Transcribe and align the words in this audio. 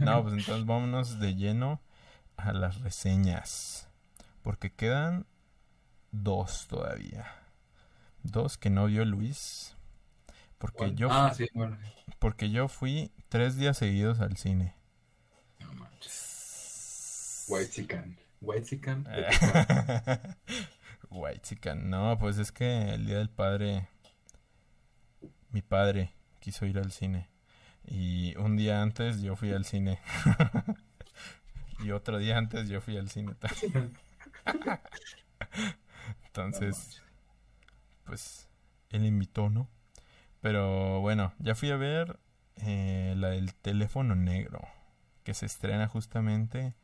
No, 0.00 0.22
pues 0.22 0.34
entonces 0.34 0.66
vámonos 0.66 1.18
de 1.20 1.34
lleno 1.34 1.80
a 2.36 2.52
las 2.52 2.80
reseñas. 2.80 3.88
Porque 4.42 4.72
quedan 4.72 5.26
dos 6.12 6.66
todavía. 6.68 7.26
Dos 8.22 8.58
que 8.58 8.70
no 8.70 8.86
vio 8.86 9.04
Luis. 9.04 9.76
Porque 10.58 10.78
¿Cuál? 10.78 10.96
yo, 10.96 11.08
Ah, 11.10 11.32
sí, 11.34 11.48
bueno. 11.54 11.76
porque 12.18 12.50
yo 12.50 12.68
fui 12.68 13.12
tres 13.28 13.56
días 13.56 13.76
seguidos 13.78 14.20
al 14.20 14.36
cine. 14.36 14.74
No 15.60 15.72
manches. 15.74 17.44
White 17.48 17.70
Chicken. 17.70 18.18
White 18.40 18.66
Chicken. 18.66 19.06
White 21.10 21.40
chicken. 21.42 21.90
No, 21.90 22.18
pues 22.18 22.38
es 22.38 22.52
que 22.52 22.94
el 22.94 23.06
día 23.06 23.18
del 23.18 23.30
padre, 23.30 23.88
mi 25.50 25.62
padre 25.62 26.12
quiso 26.40 26.66
ir 26.66 26.78
al 26.78 26.92
cine. 26.92 27.28
Y 27.90 28.36
un 28.36 28.56
día 28.56 28.82
antes 28.82 29.22
yo 29.22 29.36
fui 29.36 29.52
al 29.52 29.64
cine. 29.64 29.98
y 31.80 31.90
otro 31.90 32.18
día 32.18 32.36
antes 32.36 32.68
yo 32.68 32.80
fui 32.80 32.96
al 32.96 33.08
cine 33.08 33.34
también. 33.34 33.96
Entonces, 36.26 37.02
pues 38.04 38.48
él 38.90 39.04
invitó, 39.06 39.48
¿no? 39.50 39.68
Pero 40.40 41.00
bueno, 41.00 41.32
ya 41.38 41.54
fui 41.54 41.70
a 41.70 41.76
ver 41.76 42.18
eh, 42.56 43.14
la 43.16 43.30
del 43.30 43.54
teléfono 43.54 44.14
negro, 44.14 44.60
que 45.24 45.34
se 45.34 45.46
estrena 45.46 45.88
justamente 45.88 46.74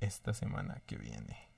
esta 0.00 0.32
semana 0.32 0.82
que 0.86 0.96
viene. 0.96 1.50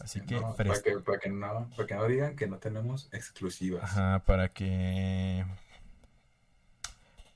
Así 0.00 0.20
que 0.20 0.34
No, 0.34 0.54
para, 0.56 0.80
que, 0.82 0.98
para, 0.98 1.18
que 1.18 1.30
no, 1.30 1.70
para 1.76 1.86
que 1.86 1.94
no 1.94 2.06
digan 2.06 2.36
que 2.36 2.46
no 2.46 2.58
tenemos 2.58 3.08
exclusivas. 3.12 3.84
Ajá, 3.84 4.22
para 4.26 4.48
que... 4.48 5.44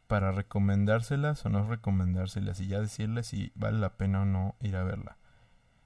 Para 0.08 0.32
recomendárselas 0.32 1.46
o 1.46 1.48
no 1.50 1.68
recomendárselas 1.68 2.60
y 2.60 2.66
ya 2.66 2.80
decirles 2.80 3.28
si 3.28 3.52
vale 3.54 3.78
la 3.78 3.90
pena 3.96 4.22
o 4.22 4.24
no 4.24 4.56
ir 4.60 4.74
a 4.74 4.82
verla. 4.82 5.18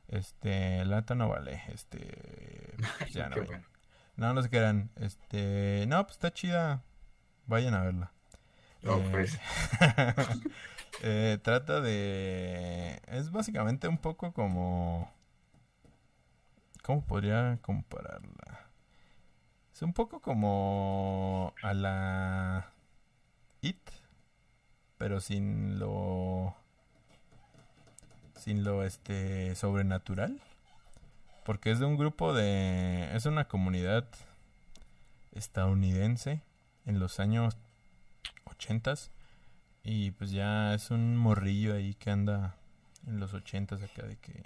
Este, 0.08 0.84
la 0.84 0.96
neta 0.96 1.14
no 1.14 1.28
vale, 1.28 1.62
este... 1.68 2.74
pues 2.98 3.12
ya 3.14 3.28
no, 3.28 3.36
bueno. 3.36 3.64
no, 4.16 4.32
no 4.32 4.42
se 4.42 4.48
quedan, 4.50 4.90
este... 4.96 5.84
No, 5.88 6.02
pues 6.04 6.16
está 6.16 6.32
chida, 6.32 6.82
vayan 7.46 7.74
a 7.74 7.82
verla. 7.82 8.12
No, 8.82 8.96
Eh, 8.96 9.08
pues. 9.10 9.38
eh, 11.02 11.38
trata 11.42 11.80
de... 11.80 13.00
Es 13.06 13.30
básicamente 13.30 13.88
un 13.88 13.98
poco 13.98 14.32
como... 14.32 15.12
¿Cómo 16.82 17.04
podría 17.04 17.58
compararla? 17.62 18.68
Es 19.72 19.82
un 19.82 19.92
poco 19.92 20.20
como 20.20 21.54
a 21.62 21.72
la 21.74 22.72
It, 23.62 23.78
pero 25.02 25.18
sin 25.18 25.80
lo 25.80 26.54
sin 28.36 28.62
lo 28.62 28.84
este 28.84 29.56
sobrenatural, 29.56 30.40
porque 31.44 31.72
es 31.72 31.80
de 31.80 31.86
un 31.86 31.96
grupo 31.96 32.32
de 32.32 33.10
es 33.16 33.26
una 33.26 33.48
comunidad 33.48 34.06
estadounidense 35.32 36.40
en 36.86 37.00
los 37.00 37.18
años 37.18 37.56
80 38.44 38.94
y 39.82 40.12
pues 40.12 40.30
ya 40.30 40.72
es 40.72 40.92
un 40.92 41.16
morrillo 41.16 41.74
ahí 41.74 41.94
que 41.94 42.12
anda 42.12 42.54
en 43.04 43.18
los 43.18 43.34
80 43.34 43.74
acá 43.74 44.06
de 44.06 44.14
que 44.18 44.40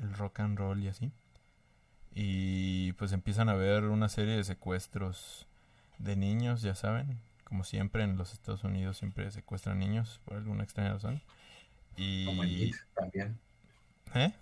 el 0.00 0.14
rock 0.14 0.38
and 0.38 0.56
roll 0.56 0.80
y 0.80 0.86
así. 0.86 1.10
Y 2.14 2.92
pues 2.92 3.10
empiezan 3.10 3.48
a 3.48 3.54
ver 3.54 3.82
una 3.82 4.08
serie 4.08 4.36
de 4.36 4.44
secuestros 4.44 5.48
de 5.98 6.14
niños, 6.14 6.62
ya 6.62 6.76
saben. 6.76 7.25
Como 7.46 7.64
siempre 7.64 8.02
en 8.02 8.16
los 8.16 8.32
Estados 8.32 8.64
Unidos 8.64 8.98
siempre 8.98 9.30
secuestran 9.30 9.78
niños 9.78 10.20
por 10.24 10.36
alguna 10.36 10.64
extraña 10.64 10.94
razón. 10.94 11.22
Como 11.94 12.44
en 12.44 12.50
Y... 12.50 12.62
It 12.64 12.76
también. 12.94 13.38
¿Eh? 14.14 14.32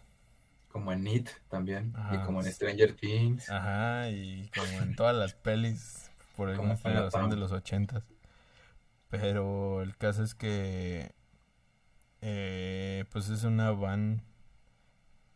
Como 0.69 0.93
en 0.93 1.07
It 1.07 1.29
también. 1.49 1.93
Ajá, 1.95 2.15
y 2.17 2.25
como 2.25 2.41
en. 2.41 2.53
Stranger 2.53 2.95
Things. 2.95 3.51
Ajá, 3.51 4.09
y 4.11 4.51
como 4.57 4.83
en 4.83 4.97
todas 4.97 5.15
las 5.15 5.35
pelis 5.35 6.11
por 6.37 6.49
alguna 6.49 6.75
extraña 6.75 7.03
razón 7.03 7.31
de 7.31 7.37
los 7.37 7.53
ochentas. 7.53 8.05
Pero 9.11 9.83
el 9.83 9.97
caso 9.97 10.25
es 10.25 10.35
que 10.35 11.13
eh, 12.23 13.05
pues 13.11 13.29
es 13.29 13.45
una 13.45 13.71
van 13.71 14.23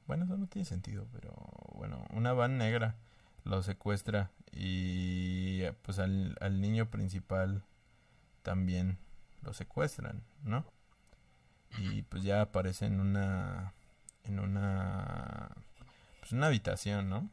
bueno, 0.08 0.24
eso 0.24 0.38
no 0.38 0.46
tiene 0.46 0.64
sentido, 0.64 1.06
pero 1.12 1.34
bueno, 1.74 2.02
una 2.14 2.32
van 2.32 2.56
negra 2.56 2.96
lo 3.44 3.62
secuestra 3.62 4.30
y 4.52 5.62
pues 5.82 5.98
al, 5.98 6.36
al 6.40 6.60
niño 6.60 6.90
principal 6.90 7.64
también 8.42 8.98
lo 9.42 9.52
secuestran, 9.52 10.22
¿no? 10.42 10.64
Y 11.78 12.02
pues 12.02 12.22
ya 12.22 12.40
aparece 12.40 12.86
en 12.86 13.00
una 13.00 13.74
en 14.24 14.38
una 14.40 15.50
pues 16.20 16.32
una 16.32 16.46
habitación, 16.46 17.08
¿no? 17.08 17.30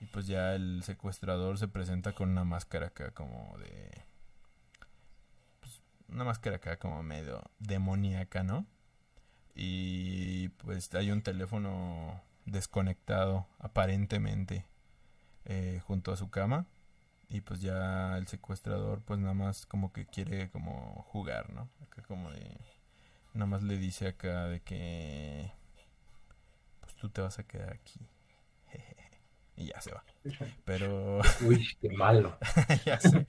Y 0.00 0.06
pues 0.06 0.26
ya 0.26 0.54
el 0.54 0.82
secuestrador 0.82 1.58
se 1.58 1.68
presenta 1.68 2.12
con 2.12 2.30
una 2.30 2.44
máscara 2.44 2.88
acá 2.88 3.12
como 3.12 3.56
de 3.58 4.04
pues, 5.60 5.80
una 6.08 6.24
máscara 6.24 6.56
acá 6.56 6.78
como 6.78 7.02
medio 7.02 7.42
demoníaca, 7.58 8.42
¿no? 8.42 8.66
Y 9.54 10.48
pues 10.50 10.94
hay 10.94 11.10
un 11.10 11.22
teléfono 11.22 12.22
desconectado 12.46 13.46
aparentemente 13.58 14.66
eh, 15.46 15.80
junto 15.86 16.12
a 16.12 16.16
su 16.16 16.30
cama 16.30 16.66
y 17.28 17.40
pues 17.40 17.60
ya 17.60 18.16
el 18.18 18.26
secuestrador 18.28 19.02
pues 19.02 19.18
nada 19.20 19.34
más 19.34 19.66
como 19.66 19.92
que 19.92 20.06
quiere 20.06 20.50
como 20.50 21.04
jugar, 21.08 21.52
¿no? 21.52 21.68
Acá 21.82 22.02
como 22.02 22.30
de 22.32 22.58
nada 23.34 23.46
más 23.46 23.62
le 23.62 23.78
dice 23.78 24.08
acá 24.08 24.46
de 24.48 24.60
que 24.60 25.52
pues 26.80 26.94
tú 26.96 27.08
te 27.08 27.20
vas 27.20 27.38
a 27.38 27.44
quedar 27.44 27.72
aquí. 27.72 28.00
y 29.56 29.66
ya 29.66 29.80
se 29.80 29.92
va. 29.92 30.04
Pero 30.64 31.20
Uy, 31.42 31.66
qué 31.80 31.88
malo. 31.90 32.36
ya 32.86 33.00
sé. 33.00 33.26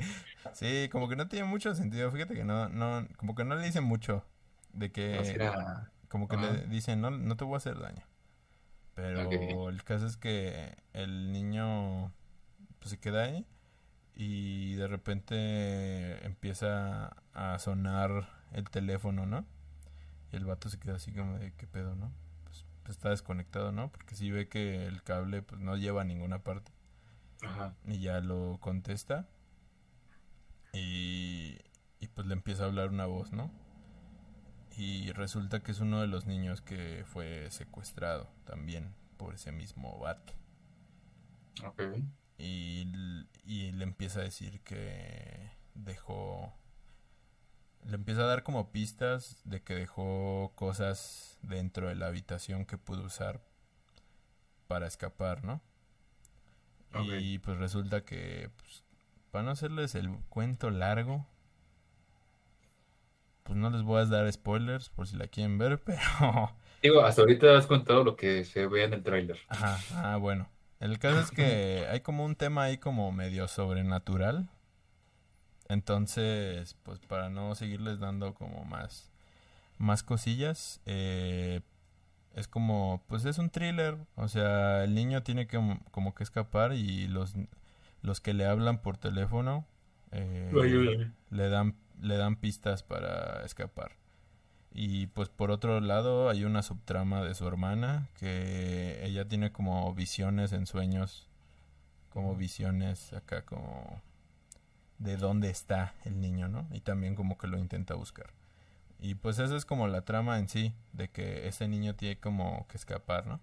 Sí, 0.54 0.90
como 0.92 1.08
que 1.10 1.16
no 1.16 1.28
tiene 1.28 1.46
mucho 1.46 1.74
sentido. 1.76 2.12
Fíjate 2.12 2.34
que 2.36 2.44
no, 2.44 2.70
no, 2.70 3.08
como 3.18 3.36
que 3.36 3.44
no 3.46 3.56
le 3.56 3.66
dicen 3.66 3.84
mucho 3.84 4.26
de 4.74 4.92
que, 4.92 5.16
No 5.18 5.24
será- 5.24 5.92
como 6.10 6.28
que 6.28 6.38
le 6.38 6.68
dicen, 6.68 7.02
no, 7.02 7.12
no 7.12 7.38
te 7.38 7.44
voy 7.44 7.56
a 7.56 7.58
hacer 7.58 7.80
daño. 7.80 8.04
Pero 8.96 9.70
el 9.70 9.84
caso 9.84 10.06
es 10.06 10.18
que 10.18 10.76
el 10.94 11.32
niño 11.32 12.14
pues 12.80 12.92
se 12.92 13.00
queda 13.00 13.24
ahí 13.24 13.46
y 14.16 14.76
de 14.76 14.88
repente 14.88 16.26
empieza 16.26 17.16
a 17.34 17.58
sonar 17.60 18.30
el 18.52 18.70
teléfono, 18.70 19.26
¿no? 19.26 19.46
Y 20.32 20.36
el 20.36 20.46
vato 20.46 20.70
se 20.70 20.80
queda 20.80 20.96
así 20.96 21.12
como 21.12 21.40
de 21.40 21.54
qué 21.54 21.66
pedo, 21.66 21.96
¿no? 21.96 22.12
Pues, 22.44 22.66
pues 22.84 22.98
está 22.98 23.10
desconectado, 23.10 23.72
¿no? 23.72 23.92
Porque 23.92 24.16
si 24.16 24.30
ve 24.30 24.48
que 24.48 24.86
el 24.86 25.02
cable 25.04 25.42
pues 25.42 25.60
no 25.60 25.76
lleva 25.76 26.02
a 26.02 26.06
ninguna 26.06 26.40
parte 26.44 26.72
Ajá. 27.42 27.76
y 27.86 28.00
ya 28.00 28.20
lo 28.20 28.58
contesta 28.60 29.28
y, 30.74 31.58
y 32.00 32.08
pues 32.10 32.28
le 32.28 32.34
empieza 32.34 32.64
a 32.64 32.68
hablar 32.68 32.90
una 32.90 33.06
voz, 33.06 33.32
¿no? 33.32 33.52
Y 34.76 35.12
resulta 35.12 35.62
que 35.62 35.72
es 35.72 35.80
uno 35.80 36.02
de 36.02 36.08
los 36.08 36.26
niños 36.26 36.62
que 36.62 37.06
fue 37.06 37.50
secuestrado 37.52 38.28
también 38.46 38.96
por 39.18 39.36
ese 39.36 39.52
mismo 39.52 40.00
vato. 40.00 40.34
Ok. 41.66 41.82
Y, 42.38 42.88
y 43.46 43.72
le 43.72 43.84
empieza 43.84 44.20
a 44.20 44.24
decir 44.24 44.62
que 44.62 45.52
dejó... 45.76 46.54
Le 47.86 47.96
empieza 47.96 48.22
a 48.22 48.28
dar 48.28 48.44
como 48.44 48.72
pistas 48.72 49.42
de 49.44 49.62
que 49.62 49.76
dejó 49.76 50.54
cosas 50.56 51.38
dentro 51.42 51.90
de 51.90 51.96
la 51.96 52.08
habitación 52.08 52.66
que 52.66 52.78
pudo 52.78 53.04
usar 53.04 53.42
para 54.68 54.88
escapar, 54.88 55.44
¿no? 55.44 55.62
Y 57.20 57.40
pues 57.40 57.58
resulta 57.58 58.06
que, 58.06 58.52
pues, 58.58 58.84
para 59.32 59.44
no 59.44 59.52
hacerles 59.52 59.96
el 59.96 60.10
cuento 60.30 60.70
largo, 60.70 61.28
pues 63.44 63.58
no 63.58 63.70
les 63.70 63.84
voy 63.84 64.02
a 64.02 64.06
dar 64.06 64.32
spoilers 64.32 64.90
por 64.90 65.08
si 65.08 65.18
la 65.18 65.28
quieren 65.28 65.58
ver, 65.58 65.80
pero... 65.86 66.56
Digo, 66.82 67.02
hasta 67.06 67.22
ahorita 67.22 67.58
has 67.58 67.68
contado 67.68 68.04
lo 68.04 68.16
que 68.16 68.44
se 68.44 68.68
ve 68.68 68.84
en 68.84 68.94
el 68.94 69.04
tráiler. 69.04 69.38
Ajá, 69.48 69.80
ah, 69.94 70.18
bueno. 70.18 70.50
El 70.80 71.00
caso 71.00 71.20
es 71.22 71.32
que 71.32 71.88
hay 71.92 72.02
como 72.02 72.26
un 72.26 72.36
tema 72.36 72.64
ahí 72.64 72.78
como 72.78 73.12
medio 73.12 73.48
sobrenatural. 73.48 74.50
Entonces, 75.70 76.76
pues 76.84 77.00
para 77.00 77.30
no 77.30 77.56
seguirles 77.56 78.00
dando 78.00 78.34
como 78.34 78.66
más, 78.66 79.14
más 79.78 80.04
cosillas, 80.04 80.82
eh, 80.86 81.62
es 82.36 82.50
como, 82.50 83.02
pues 83.08 83.24
es 83.24 83.38
un 83.38 83.50
thriller. 83.50 83.98
O 84.16 84.28
sea, 84.28 84.84
el 84.84 84.94
niño 84.94 85.24
tiene 85.24 85.48
que 85.48 85.58
como 85.92 86.14
que 86.14 86.24
escapar 86.24 86.74
y 86.74 87.08
los, 87.08 87.34
los 88.02 88.20
que 88.20 88.34
le 88.34 88.46
hablan 88.46 88.82
por 88.82 88.98
teléfono 88.98 89.66
eh, 90.14 91.10
le 91.32 91.50
dan 91.50 91.76
le 92.04 92.18
dan 92.18 92.36
pistas 92.36 92.84
para 92.84 93.44
escapar. 93.46 93.94
Y 94.72 95.08
pues 95.08 95.30
por 95.30 95.52
otro 95.52 95.80
lado 95.80 96.30
hay 96.30 96.46
una 96.46 96.64
subtrama 96.64 97.22
de 97.24 97.36
su 97.36 97.48
hermana 97.48 98.10
que 98.18 99.06
ella 99.06 99.28
tiene 99.28 99.52
como 99.52 99.94
visiones 99.94 100.52
en 100.52 100.66
sueños, 100.66 101.30
como 102.10 102.36
visiones 102.36 103.14
acá 103.14 103.46
como 103.46 104.02
de 104.98 105.18
dónde 105.18 105.50
está 105.50 105.94
el 106.06 106.20
niño, 106.20 106.48
¿no? 106.48 106.68
Y 106.72 106.82
también 106.82 107.16
como 107.16 107.38
que 107.38 107.48
lo 107.48 107.58
intenta 107.58 107.94
buscar. 107.94 108.32
Y 109.00 109.16
pues 109.16 109.38
esa 109.40 109.56
es 109.56 109.66
como 109.66 109.88
la 109.88 110.02
trama 110.02 110.40
en 110.40 110.50
sí, 110.50 110.74
de 110.94 111.10
que 111.10 111.48
ese 111.48 111.68
niño 111.68 111.96
tiene 111.96 112.20
como 112.20 112.66
que 112.68 112.78
escapar, 112.78 113.28
¿no? 113.28 113.40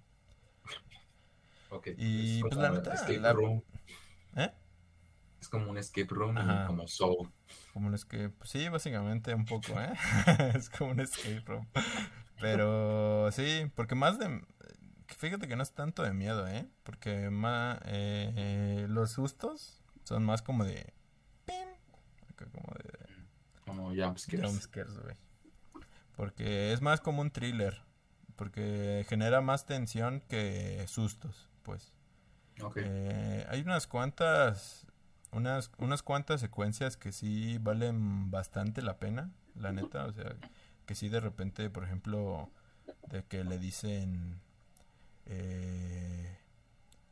Ok. 1.71 1.89
Y, 1.97 2.37
es 2.37 2.43
pues, 2.43 2.57
la 2.57 2.71
neta, 2.71 2.95
la-. 2.95 3.61
¿Eh? 4.37 4.51
Es 5.40 5.48
como 5.48 5.70
un 5.70 5.78
escape 5.78 6.08
room 6.14 6.37
Ajá. 6.37 6.66
como 6.66 6.87
Soul. 6.87 7.31
Como 7.72 7.94
es 7.94 8.04
que, 8.04 8.28
pues 8.28 8.50
sí, 8.50 8.69
básicamente 8.69 9.34
un 9.34 9.44
poco, 9.44 9.81
¿eh? 9.81 9.92
es 10.54 10.69
como 10.69 10.90
un 10.90 11.00
escape 11.00 11.42
room. 11.46 11.66
Pero 12.40 13.31
sí, 13.32 13.70
porque 13.75 13.94
más 13.94 14.19
de... 14.19 14.42
Fíjate 15.06 15.48
que 15.48 15.56
no 15.56 15.62
es 15.62 15.72
tanto 15.72 16.02
de 16.02 16.12
miedo, 16.12 16.46
¿eh? 16.46 16.69
Porque 16.82 17.31
más, 17.31 17.81
los 18.88 19.12
sustos 19.12 19.82
son 20.04 20.25
más 20.25 20.42
como 20.42 20.64
de... 20.64 20.92
Acá 22.28 22.46
como 22.46 22.72
de... 22.75 22.98
Como 23.64 23.94
jumpscares. 23.94 24.46
Jumpscares, 24.46 24.98
güey. 24.98 25.16
Porque 26.16 26.72
es 26.72 26.82
más 26.82 27.00
como 27.00 27.22
un 27.22 27.31
thriller. 27.31 27.82
Porque 28.37 29.04
genera 29.08 29.40
más 29.40 29.66
tensión 29.66 30.20
que 30.28 30.84
sustos, 30.87 31.48
pues. 31.62 31.92
Ok. 32.62 32.76
Eh, 32.81 33.46
hay 33.48 33.60
unas 33.62 33.87
cuantas, 33.87 34.87
unas, 35.32 35.71
unas 35.79 36.03
cuantas 36.03 36.41
secuencias 36.41 36.97
que 36.97 37.12
sí 37.12 37.59
valen 37.59 38.31
bastante 38.31 38.82
la 38.82 38.99
pena, 38.99 39.31
la 39.55 39.73
neta. 39.73 40.06
O 40.06 40.12
sea, 40.12 40.37
que 40.87 40.94
sí 40.94 41.09
de 41.09 41.21
repente, 41.21 41.71
por 41.71 41.85
ejemplo, 41.85 42.50
de 43.09 43.25
que 43.25 43.44
le 43.44 43.59
dicen, 43.59 44.41
eh, 45.27 46.37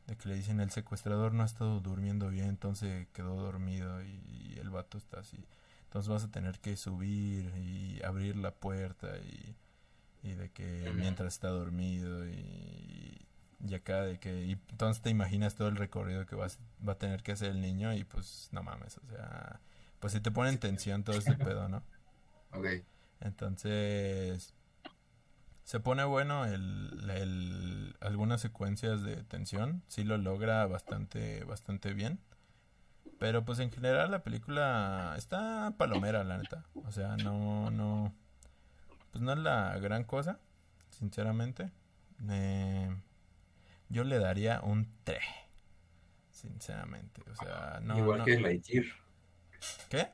de 0.07 0.15
que 0.15 0.29
le 0.29 0.35
dicen 0.35 0.59
el 0.59 0.71
secuestrador 0.71 1.33
no 1.33 1.43
ha 1.43 1.45
estado 1.45 1.79
durmiendo 1.79 2.29
bien, 2.29 2.47
entonces 2.49 3.07
quedó 3.13 3.35
dormido 3.35 4.03
y, 4.03 4.21
y 4.27 4.59
el 4.59 4.69
vato 4.69 4.97
está 4.97 5.19
así. 5.19 5.45
Entonces 5.85 6.09
vas 6.09 6.23
a 6.23 6.31
tener 6.31 6.59
que 6.59 6.75
subir 6.75 7.51
y 7.57 8.01
abrir 8.03 8.35
la 8.35 8.51
puerta 8.51 9.17
y, 9.17 9.55
y 10.23 10.33
de 10.33 10.51
que 10.51 10.91
mientras 10.95 11.33
está 11.33 11.49
dormido 11.49 12.27
y, 12.27 13.25
y 13.67 13.73
acá 13.75 14.01
de 14.03 14.19
que 14.19 14.43
y 14.45 14.51
entonces 14.71 15.01
te 15.01 15.09
imaginas 15.09 15.55
todo 15.55 15.67
el 15.67 15.75
recorrido 15.77 16.25
que 16.25 16.35
vas, 16.35 16.59
va 16.87 16.93
a 16.93 16.97
tener 16.97 17.23
que 17.23 17.33
hacer 17.33 17.51
el 17.51 17.61
niño 17.61 17.93
y 17.93 18.03
pues 18.03 18.49
no 18.51 18.63
mames, 18.63 18.97
o 18.99 19.07
sea, 19.07 19.61
pues 19.99 20.13
si 20.13 20.21
te 20.21 20.31
pone 20.31 20.49
en 20.49 20.59
tensión 20.59 21.03
todo 21.03 21.17
ese 21.17 21.35
pedo, 21.37 21.67
¿no? 21.69 21.83
Ok. 22.53 22.67
Entonces 23.21 24.53
se 25.63 25.79
pone 25.79 26.03
bueno 26.03 26.45
el, 26.45 27.09
el- 27.11 27.95
algunas 28.01 28.41
secuencias 28.41 29.03
de 29.03 29.23
tensión, 29.23 29.83
sí 29.87 30.03
lo 30.03 30.17
logra 30.17 30.65
bastante 30.65 31.43
bastante 31.43 31.93
bien. 31.93 32.19
Pero 33.19 33.43
pues 33.45 33.59
en 33.59 33.71
general 33.71 34.11
la 34.11 34.23
película 34.23 35.13
está 35.17 35.73
palomera, 35.77 36.23
la 36.23 36.37
neta. 36.37 36.65
O 36.85 36.91
sea, 36.91 37.17
no 37.17 37.69
no 37.71 38.13
pues 39.11 39.23
no 39.23 39.33
es 39.33 39.39
la 39.39 39.77
gran 39.79 40.03
cosa, 40.03 40.39
sinceramente. 40.89 41.71
Eh, 42.29 42.89
yo 43.89 44.03
le 44.03 44.19
daría 44.19 44.61
un 44.61 44.87
3. 45.03 45.19
Sinceramente, 46.31 47.21
o 47.29 47.35
sea, 47.35 47.79
no 47.83 47.97
Igual 47.97 48.19
no- 48.19 48.25
que 48.25 48.39
Lightyear. 48.39 48.85
¿Qué? 49.89 50.07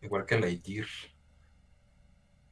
Igual 0.00 0.24
que 0.26 0.38
Lightyear. 0.40 0.86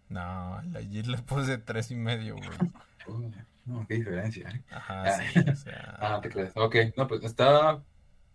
No, 0.09 0.57
a 0.59 0.63
la 0.65 0.81
Year 0.83 1.07
le 1.07 1.17
puse 1.19 1.57
tres 1.57 1.91
y 1.91 1.95
medio, 1.95 2.37
güey. 2.37 2.49
No, 3.65 3.87
qué 3.87 3.95
diferencia, 3.95 4.49
¿eh? 4.51 4.61
Ajá, 4.73 5.23
sí, 5.23 5.39
o 5.39 5.55
sea. 5.55 5.97
Ah, 6.01 6.21
te 6.21 6.29
crees. 6.29 6.53
Ok, 6.57 6.77
no, 6.97 7.07
pues 7.07 7.23
está 7.23 7.81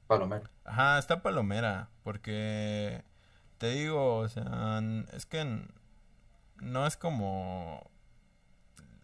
Palomero. 0.08 0.50
Ajá, 0.64 0.98
está 1.00 1.22
palomera, 1.22 1.90
porque 2.04 3.04
te 3.58 3.72
digo, 3.72 4.20
o 4.20 4.28
sea, 4.30 4.82
es 5.12 5.26
que 5.26 5.68
no 6.62 6.88
es 6.88 6.96
como... 6.96 7.92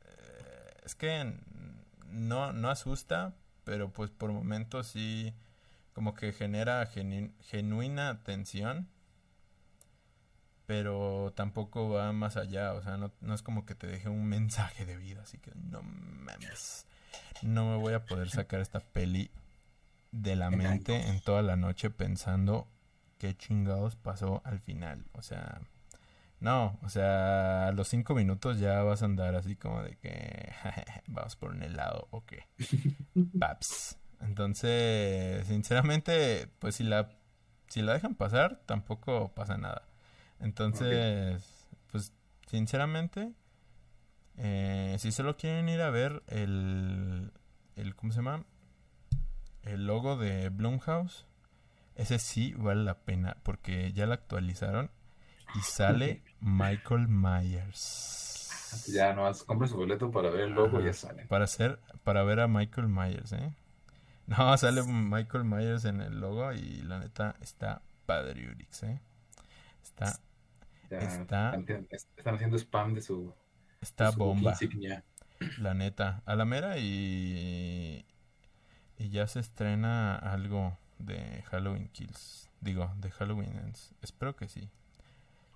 eh, 0.05 0.71
Es 0.85 0.95
que 0.95 1.35
no, 2.13 2.53
no 2.53 2.69
asusta, 2.69 3.35
pero 3.63 3.91
pues 3.91 4.09
por 4.11 4.31
momentos 4.31 4.87
sí 4.87 5.33
como 5.93 6.13
que 6.15 6.31
genera 6.33 6.85
genu- 6.89 7.31
genuina 7.41 8.23
tensión, 8.23 8.87
pero 10.65 11.33
tampoco 11.35 11.89
va 11.89 12.11
más 12.13 12.37
allá, 12.37 12.73
o 12.73 12.81
sea, 12.81 12.97
no, 12.97 13.11
no 13.21 13.33
es 13.33 13.41
como 13.41 13.65
que 13.65 13.75
te 13.75 13.87
deje 13.87 14.09
un 14.09 14.25
mensaje 14.29 14.85
de 14.85 14.97
vida, 14.97 15.21
así 15.23 15.37
que 15.37 15.51
no 15.55 15.81
mames, 15.83 16.85
no 17.41 17.69
me 17.69 17.77
voy 17.77 17.93
a 17.93 18.05
poder 18.05 18.29
sacar 18.29 18.61
esta 18.61 18.79
peli 18.79 19.29
de 20.11 20.35
la 20.35 20.47
En 20.47 20.57
mente 20.57 21.09
en 21.09 21.19
toda 21.21 21.41
la 21.41 21.55
noche 21.55 21.89
pensando 21.89 22.67
qué 23.17 23.35
chingados 23.35 23.95
pasó 23.95 24.41
al 24.45 24.59
final. 24.59 25.05
O 25.13 25.21
sea, 25.21 25.61
no, 26.43 26.77
o 26.83 26.89
sea, 26.89 27.69
a 27.69 27.71
los 27.71 27.87
cinco 27.87 28.13
minutos 28.15 28.59
ya 28.59 28.83
vas 28.83 29.01
a 29.01 29.05
andar 29.05 29.33
así 29.33 29.55
como 29.55 29.81
de 29.81 29.95
que 29.95 30.51
vamos 31.07 31.37
por 31.37 31.51
un 31.51 31.63
helado 31.63 32.09
o 32.11 32.25
qué. 32.25 32.49
Paps. 33.39 33.97
Entonces, 34.19 35.47
sinceramente, 35.47 36.49
pues 36.59 36.75
si 36.75 36.83
la, 36.83 37.09
si 37.69 37.81
la 37.81 37.93
dejan 37.93 38.15
pasar, 38.15 38.61
tampoco 38.65 39.31
pasa 39.33 39.57
nada. 39.57 39.83
Entonces, 40.41 41.65
pues 41.89 42.11
sinceramente, 42.47 43.31
eh, 44.35 44.97
si 44.99 45.13
solo 45.13 45.37
quieren 45.37 45.69
ir 45.69 45.81
a 45.81 45.91
ver 45.91 46.23
el, 46.27 47.31
el, 47.77 47.95
¿cómo 47.95 48.11
se 48.11 48.17
llama? 48.17 48.43
El 49.61 49.87
logo 49.87 50.17
de 50.17 50.49
Blumhouse, 50.49 51.25
ese 51.95 52.19
sí 52.19 52.53
vale 52.57 52.83
la 52.83 52.99
pena 52.99 53.37
porque 53.43 53.93
ya 53.93 54.07
lo 54.07 54.13
actualizaron 54.13 54.91
y 55.55 55.59
sale 55.61 56.21
Michael 56.41 57.07
Myers. 57.07 58.85
Ya 58.87 59.13
nomás 59.13 59.43
compren 59.43 59.69
su 59.69 59.77
boleto 59.77 60.09
para 60.11 60.29
ver 60.31 60.41
el 60.41 60.51
logo 60.53 60.81
y 60.81 60.85
ya 60.85 60.93
salen. 60.93 61.27
Para 61.27 61.45
hacer, 61.45 61.79
para 62.03 62.23
ver 62.23 62.39
a 62.39 62.47
Michael 62.47 62.87
Myers, 62.87 63.31
¿eh? 63.33 63.53
No, 64.25 64.57
sale 64.57 64.81
Michael 64.83 65.43
Myers 65.43 65.85
en 65.85 66.01
el 66.01 66.19
logo 66.19 66.51
y 66.53 66.81
la 66.81 66.99
neta 66.99 67.35
está 67.41 67.81
padriurix, 68.05 68.83
¿eh? 68.83 68.99
Está, 69.83 70.19
Ya 70.89 70.97
Está- 70.99 71.55
están, 71.55 71.87
están 71.91 72.35
haciendo 72.35 72.57
spam 72.57 72.93
de 72.95 73.01
su, 73.01 73.33
está 73.81 74.07
de 74.07 74.11
su 74.13 74.19
bomba. 74.19 74.51
insignia. 74.51 75.03
La 75.59 75.73
neta, 75.73 76.21
a 76.25 76.35
la 76.35 76.45
mera 76.45 76.77
y, 76.77 78.05
y 78.97 79.09
ya 79.09 79.27
se 79.27 79.39
estrena 79.39 80.15
algo 80.15 80.77
de 80.99 81.43
Halloween 81.51 81.89
Kills. 81.89 82.49
Digo, 82.61 82.93
de 82.97 83.11
Halloween 83.11 83.57
Ends. 83.57 83.93
Espero 84.01 84.35
que 84.37 84.47
sí. 84.47 84.69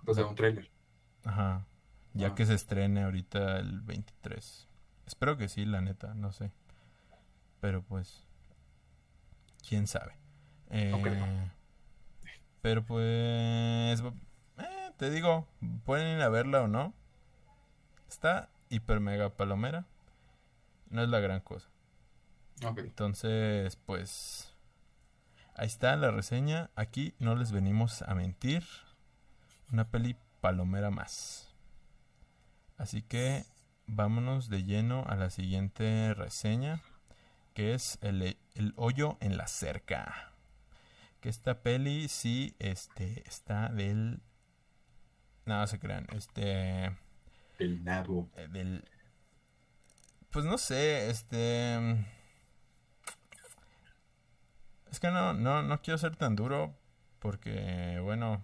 O 0.08 0.14
sea, 0.14 0.26
un 0.26 0.36
trailer. 0.36 0.70
Ajá. 1.24 1.66
Ya 2.14 2.28
Ah. 2.30 2.36
que 2.36 2.46
se 2.46 2.54
estrene 2.56 3.04
ahorita 3.04 3.60
el 3.60 3.82
23. 3.82 4.68
Espero 5.06 5.38
que 5.38 5.50
sí, 5.50 5.66
la 5.66 5.82
neta, 5.82 6.14
no 6.16 6.32
sé. 6.32 6.52
Pero 7.60 7.84
pues, 7.84 8.26
quién 9.68 9.88
sabe. 9.88 10.18
Eh, 10.70 10.92
pero 12.62 12.84
pues, 12.84 14.02
eh, 14.58 14.92
te 14.98 15.10
digo, 15.10 15.48
pueden 15.86 16.18
ir 16.18 16.22
a 16.24 16.30
verla 16.30 16.62
o 16.64 16.68
no. 16.68 16.94
Está 18.10 18.50
hiper 18.70 19.00
mega 19.00 19.30
palomera. 19.36 19.86
No 20.90 21.04
es 21.04 21.10
la 21.10 21.20
gran 21.20 21.42
cosa. 21.42 21.70
Entonces, 22.62 23.76
pues 23.76 24.56
ahí 25.56 25.68
está 25.68 25.96
la 25.96 26.12
reseña. 26.12 26.70
Aquí 26.76 27.14
no 27.20 27.36
les 27.36 27.52
venimos 27.52 28.02
a 28.02 28.16
mentir. 28.16 28.64
Una 29.72 29.90
peli 29.90 30.16
palomera 30.42 30.90
más. 30.92 31.54
Así 32.78 33.02
que 33.02 33.46
vámonos 33.86 34.50
de 34.50 34.64
lleno 34.64 35.04
a 35.08 35.16
la 35.16 35.30
siguiente 35.30 36.14
reseña, 36.14 36.82
que 37.54 37.74
es 37.74 37.98
el, 38.02 38.38
el 38.56 38.74
hoyo 38.76 39.18
en 39.20 39.38
la 39.38 39.48
cerca. 39.48 40.32
Que 41.22 41.30
esta 41.30 41.62
peli 41.64 42.08
sí 42.08 42.56
este 42.60 43.28
está 43.28 43.70
del 43.70 44.22
no 45.46 45.66
se 45.66 45.80
crean, 45.80 46.06
este 46.14 46.96
El 47.58 47.84
nabo. 47.84 48.30
eh, 48.36 48.48
del 48.50 48.84
pues 50.30 50.46
no 50.46 50.58
sé, 50.58 51.10
este 51.10 51.76
es 54.92 55.00
que 55.00 55.10
no 55.10 55.34
no 55.34 55.64
no 55.64 55.82
quiero 55.82 55.98
ser 55.98 56.16
tan 56.16 56.36
duro 56.36 56.76
porque 57.20 58.00
bueno, 58.04 58.44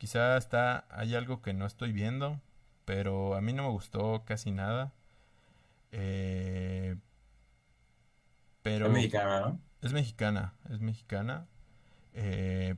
quizá 0.00 0.36
está 0.38 0.86
hay 0.90 1.14
algo 1.16 1.42
que 1.42 1.54
no 1.54 1.66
estoy 1.66 1.92
viendo, 1.92 2.40
pero 2.86 3.36
a 3.36 3.42
mí 3.42 3.54
no 3.54 3.64
me 3.64 3.70
gustó 3.70 4.24
casi 4.26 4.50
nada. 4.52 4.92
Eh, 5.92 6.96
pero 8.62 8.86
Es 8.86 8.92
mexicana, 8.92 9.40
¿no? 9.40 9.60
es 9.82 9.92
mexicana, 9.92 10.54
es 10.70 10.80
mexicana. 10.80 11.46
Eh, 12.14 12.76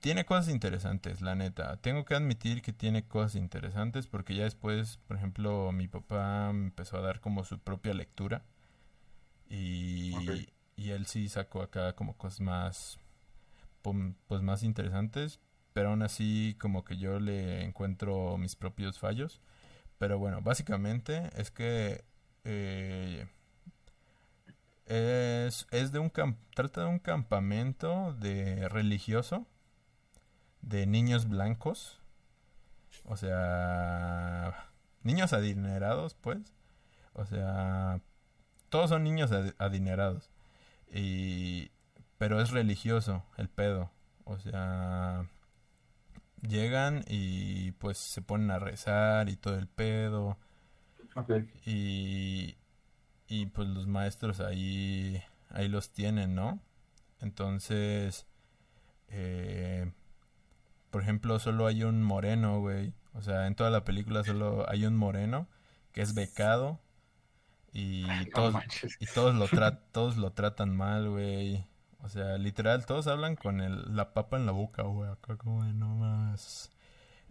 tiene 0.00 0.26
cosas 0.26 0.50
interesantes, 0.50 1.22
la 1.22 1.34
neta. 1.36 1.78
Tengo 1.78 2.04
que 2.06 2.14
admitir 2.16 2.62
que 2.62 2.72
tiene 2.72 3.06
cosas 3.06 3.36
interesantes 3.36 4.08
porque 4.08 4.34
ya 4.36 4.44
después, 4.44 4.98
por 5.08 5.16
ejemplo, 5.18 5.72
mi 5.72 5.88
papá 5.88 6.50
empezó 6.50 6.98
a 6.98 7.02
dar 7.02 7.20
como 7.20 7.44
su 7.44 7.58
propia 7.60 7.94
lectura 7.94 8.44
y, 9.48 10.48
y 10.76 10.90
él 10.90 11.06
sí 11.06 11.28
sacó 11.28 11.62
acá 11.62 11.94
como 11.94 12.16
cosas 12.16 12.40
más, 12.40 12.98
pues 14.28 14.42
más 14.42 14.62
interesantes. 14.62 15.40
Pero 15.76 15.90
aún 15.90 16.00
así 16.00 16.56
como 16.58 16.86
que 16.86 16.96
yo 16.96 17.20
le 17.20 17.62
encuentro 17.62 18.38
mis 18.38 18.56
propios 18.56 18.98
fallos. 18.98 19.42
Pero 19.98 20.18
bueno, 20.18 20.40
básicamente 20.40 21.28
es 21.36 21.50
que 21.50 22.02
eh, 22.44 23.26
es, 24.86 25.92
de 25.92 25.98
un 25.98 26.10
trata 26.54 26.80
de 26.80 26.86
un 26.86 26.98
campamento 26.98 28.14
de 28.14 28.70
religioso 28.70 29.46
de 30.62 30.86
niños 30.86 31.28
blancos. 31.28 32.00
O 33.04 33.18
sea, 33.18 34.70
niños 35.02 35.34
adinerados, 35.34 36.14
pues. 36.14 36.54
O 37.12 37.26
sea, 37.26 38.00
todos 38.70 38.88
son 38.88 39.04
niños 39.04 39.30
adinerados. 39.58 40.30
Y 40.90 41.70
pero 42.16 42.40
es 42.40 42.50
religioso 42.50 43.26
el 43.36 43.50
pedo. 43.50 43.90
O 44.24 44.38
sea, 44.38 45.26
llegan 46.48 47.04
y 47.08 47.72
pues 47.72 47.98
se 47.98 48.22
ponen 48.22 48.50
a 48.50 48.58
rezar 48.58 49.28
y 49.28 49.36
todo 49.36 49.56
el 49.58 49.68
pedo. 49.68 50.38
Y, 51.64 52.56
y 53.28 53.46
pues 53.46 53.68
los 53.68 53.86
maestros 53.86 54.40
ahí, 54.40 55.22
ahí 55.50 55.68
los 55.68 55.90
tienen, 55.92 56.34
¿no? 56.34 56.60
Entonces, 57.20 58.26
eh, 59.08 59.92
por 60.90 61.02
ejemplo, 61.02 61.38
solo 61.38 61.66
hay 61.66 61.84
un 61.84 62.02
moreno, 62.02 62.60
güey. 62.60 62.92
O 63.14 63.22
sea, 63.22 63.46
en 63.46 63.54
toda 63.54 63.70
la 63.70 63.84
película 63.84 64.24
solo 64.24 64.68
hay 64.68 64.86
un 64.86 64.96
moreno 64.96 65.48
que 65.92 66.02
es 66.02 66.14
becado 66.14 66.80
y 67.72 68.26
todos, 68.34 68.54
y 69.00 69.06
todos 69.06 69.34
lo, 69.34 69.48
todos 69.92 70.16
lo 70.16 70.32
tratan 70.32 70.76
mal, 70.76 71.10
güey. 71.10 71.66
O 72.06 72.08
sea, 72.08 72.38
literal, 72.38 72.86
todos 72.86 73.08
hablan 73.08 73.34
con 73.34 73.60
el, 73.60 73.96
la 73.96 74.14
papa 74.14 74.36
en 74.36 74.46
la 74.46 74.52
boca, 74.52 74.84
güey. 74.84 75.10
Acá 75.10 75.36
como 75.36 75.64
de 75.64 75.72
no 75.72 75.88
más. 75.88 76.70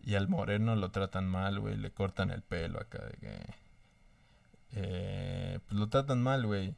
Y 0.04 0.16
al 0.16 0.28
moreno 0.28 0.76
lo 0.76 0.92
tratan 0.92 1.30
mal, 1.30 1.62
güey. 1.62 1.78
Le 1.78 1.92
cortan 1.92 2.30
el 2.30 2.42
pelo 2.42 2.82
acá 2.82 3.06
de 3.06 3.18
que... 3.18 3.40
Eh, 4.74 5.60
pues 5.66 5.80
lo 5.80 5.88
tratan 5.88 6.22
mal, 6.22 6.46
güey. 6.46 6.76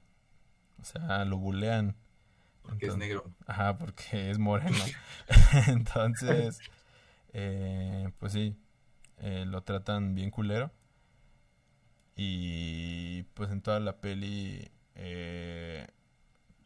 O 0.80 0.84
sea, 0.84 1.26
lo 1.26 1.38
bulean. 1.38 1.96
Porque 2.62 2.86
es 2.86 2.98
negro. 2.98 3.32
Ajá, 3.48 3.80
porque 3.80 4.30
es 4.30 4.38
moreno. 4.38 4.78
Entonces, 5.68 6.60
eh, 7.34 8.12
pues 8.20 8.34
sí, 8.34 8.56
eh, 9.18 9.46
lo 9.48 9.64
tratan 9.64 10.14
bien 10.14 10.30
culero. 10.30 10.72
Y 12.16 13.24
pues 13.34 13.50
en 13.50 13.62
toda 13.62 13.80
la 13.80 13.98
peli 13.98 14.70
eh, 14.94 15.88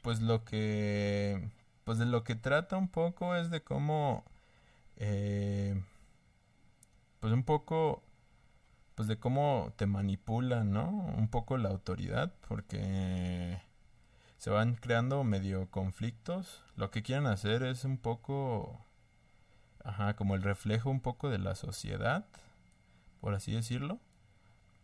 pues 0.01 0.21
lo 0.21 0.43
que 0.43 1.49
pues 1.83 1.97
de 1.97 2.05
lo 2.05 2.23
que 2.23 2.35
trata 2.35 2.77
un 2.77 2.87
poco 2.87 3.35
es 3.35 3.49
de 3.49 3.63
cómo 3.63 4.23
eh, 4.97 5.81
pues 7.19 7.33
un 7.33 7.43
poco 7.43 8.03
pues 8.95 9.07
de 9.07 9.17
cómo 9.17 9.73
te 9.77 9.85
manipulan 9.85 10.71
no 10.71 10.89
un 11.17 11.27
poco 11.29 11.57
la 11.57 11.69
autoridad 11.69 12.33
porque 12.47 13.59
se 14.37 14.49
van 14.49 14.75
creando 14.75 15.23
medio 15.23 15.69
conflictos. 15.69 16.63
Lo 16.75 16.89
que 16.89 17.03
quieren 17.03 17.27
hacer 17.27 17.63
es 17.63 17.83
un 17.85 17.97
poco 17.97 18.85
ajá 19.83 20.15
como 20.15 20.35
el 20.35 20.43
reflejo 20.43 20.89
un 20.89 21.01
poco 21.01 21.29
de 21.29 21.39
la 21.39 21.55
sociedad 21.55 22.25
por 23.21 23.35
así 23.35 23.53
decirlo. 23.53 23.99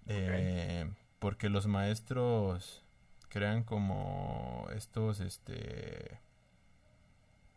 Eh, 0.06 0.90
porque 1.20 1.50
los 1.50 1.68
maestros 1.68 2.84
crean 3.30 3.64
como 3.64 4.68
estos, 4.76 5.20
este, 5.20 6.20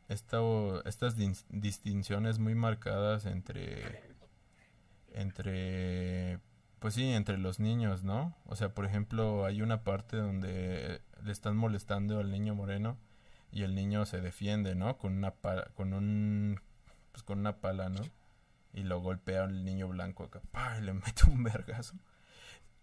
estas 0.08 1.16
distinciones 1.48 2.38
muy 2.38 2.54
marcadas 2.54 3.26
entre, 3.26 4.02
entre, 5.12 6.40
pues 6.78 6.94
sí, 6.94 7.12
entre 7.12 7.38
los 7.38 7.60
niños, 7.60 8.02
¿no? 8.02 8.36
O 8.46 8.56
sea, 8.56 8.74
por 8.74 8.84
ejemplo, 8.84 9.44
hay 9.44 9.62
una 9.62 9.84
parte 9.84 10.16
donde 10.16 11.00
le 11.22 11.32
están 11.32 11.56
molestando 11.56 12.18
al 12.18 12.30
niño 12.30 12.54
moreno 12.54 12.98
y 13.52 13.62
el 13.62 13.74
niño 13.74 14.06
se 14.06 14.20
defiende, 14.20 14.74
¿no? 14.74 14.98
Con 14.98 15.16
una 15.16 15.32
pala, 15.32 15.70
con 15.74 15.92
un, 15.92 16.60
pues 17.12 17.22
con 17.22 17.38
una 17.38 17.60
pala, 17.60 17.88
¿no? 17.88 18.02
Y 18.72 18.82
lo 18.84 19.00
golpea 19.00 19.44
al 19.44 19.64
niño 19.64 19.88
blanco 19.88 20.24
acá, 20.24 20.40
y 20.78 20.82
le 20.82 20.92
mete 20.94 21.24
un 21.28 21.42
vergazo 21.42 21.96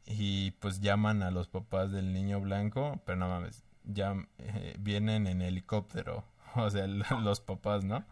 y 0.08 0.52
pues 0.52 0.80
llaman 0.80 1.22
a 1.22 1.32
los 1.32 1.48
papás 1.48 1.92
del 1.92 2.14
niño 2.14 2.40
blanco, 2.40 3.02
pero 3.06 3.18
no 3.18 3.28
mames, 3.28 3.64
ya 3.84 4.16
eh, 4.40 4.76
vienen 4.80 5.28
en 5.28 5.42
helicóptero, 5.42 6.24
o 6.56 6.70
sea, 6.70 6.88
los 6.88 7.42
papás, 7.42 7.84
¿no? 7.84 8.06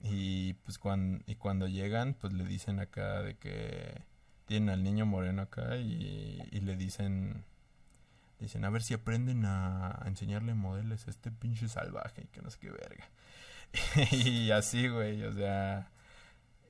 Y 0.00 0.54
pues 0.54 0.78
cuando, 0.78 1.22
y 1.26 1.36
cuando 1.36 1.68
llegan, 1.68 2.14
pues 2.14 2.32
le 2.32 2.44
dicen 2.44 2.80
acá 2.80 3.22
de 3.22 3.36
que 3.36 4.02
tienen 4.46 4.70
al 4.70 4.82
niño 4.82 5.06
moreno 5.06 5.42
acá 5.42 5.76
y, 5.76 6.42
y 6.50 6.60
le 6.60 6.76
dicen, 6.76 7.44
dicen, 8.42 8.64
a 8.64 8.70
ver 8.70 8.82
si 8.82 8.94
aprenden 8.94 9.44
a, 9.44 10.02
enseñarle 10.06 10.54
modelos 10.54 11.06
a 11.06 11.10
este 11.10 11.30
pinche 11.30 11.68
salvaje 11.68 12.26
que 12.32 12.42
no 12.42 12.50
sé 12.50 12.58
qué 12.58 12.70
verga. 12.70 13.08
y 14.12 14.50
así, 14.50 14.88
güey, 14.88 15.22
o 15.24 15.32
sea, 15.32 15.88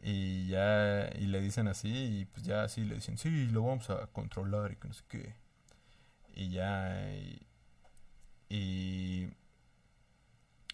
y 0.03 0.49
ya, 0.49 1.11
y 1.17 1.27
le 1.27 1.41
dicen 1.41 1.69
así, 1.69 1.89
y 1.89 2.25
pues 2.25 2.45
ya 2.45 2.65
así 2.65 2.85
le 2.85 2.97
dicen, 2.97 3.19
sí, 3.19 3.47
lo 3.47 3.63
vamos 3.63 3.89
a 3.89 4.09
controlar 4.09 4.73
y 4.73 4.77
que 4.77 4.89
no 4.89 4.95
sé 4.95 5.05
qué. 5.09 5.37
Y 6.35 6.51
ya, 6.51 7.13
y, 7.15 7.47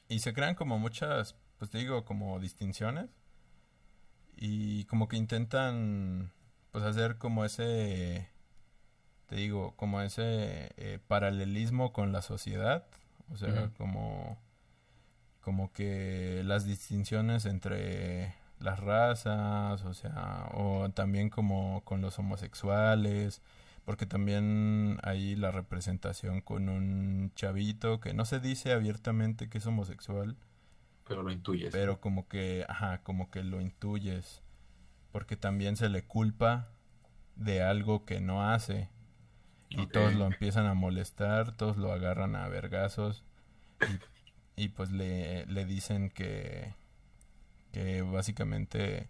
y, 0.09 0.19
se 0.19 0.33
crean 0.33 0.55
como 0.55 0.79
muchas, 0.79 1.37
pues 1.59 1.71
te 1.71 1.79
digo, 1.79 2.05
como 2.07 2.41
distinciones. 2.41 3.11
Y 4.37 4.85
como 4.85 5.09
que 5.09 5.17
intentan, 5.17 6.33
pues 6.71 6.85
hacer 6.85 7.19
como 7.19 7.45
ese, 7.45 8.29
te 9.27 9.37
digo, 9.37 9.75
como 9.77 10.01
ese 10.01 10.73
eh, 10.77 11.01
paralelismo 11.07 11.93
con 11.93 12.13
la 12.13 12.23
sociedad. 12.23 12.87
O 13.31 13.37
sea, 13.37 13.71
como, 13.77 14.39
como 15.43 15.73
que 15.73 16.43
las 16.45 16.65
distinciones 16.65 17.45
entre 17.45 18.35
las 18.61 18.81
razas, 18.81 19.85
o 19.85 19.95
sea, 19.95 20.49
o 20.53 20.89
también 20.91 21.31
como 21.31 21.83
con 21.85 22.01
los 22.01 22.19
homosexuales, 22.19 23.43
porque 23.85 24.07
también 24.07 24.99
hay 25.03 25.37
la 25.37 25.51
representación 25.51 26.41
con 26.41 26.69
un 26.69 27.33
chavito 27.35 28.01
que 28.01 28.15
no 28.15 28.25
se 28.25 28.41
dice 28.41 28.73
abiertamente 28.73 29.49
que 29.49 29.59
es 29.59 29.67
homosexual, 29.67 30.37
pero 31.07 31.23
lo 31.23 31.33
intuyes. 31.33 31.73
Pero 31.73 32.01
como 32.01 32.29
que, 32.29 32.67
ajá, 32.69 33.03
como 33.03 33.31
que 33.31 33.43
lo 33.43 33.61
intuyes, 33.61 34.43
porque 35.11 35.37
también 35.37 35.77
se 35.77 35.89
le 35.89 36.05
culpa 36.05 36.69
de 37.35 37.63
algo 37.63 38.05
que 38.05 38.21
no 38.21 38.47
hace. 38.47 38.91
Y 39.71 39.87
todos 39.87 40.15
lo 40.15 40.27
empiezan 40.27 40.67
a 40.67 40.75
molestar, 40.75 41.53
todos 41.53 41.77
lo 41.77 41.93
agarran 41.93 42.37
a 42.37 42.49
vergazos 42.49 43.23
y, 44.57 44.65
y 44.65 44.69
pues 44.69 44.91
le, 44.91 45.45
le 45.47 45.65
dicen 45.67 46.11
que, 46.11 46.75
que 47.73 48.03
básicamente, 48.03 49.09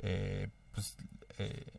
eh, 0.00 0.48
pues, 0.72 0.96
eh, 1.38 1.72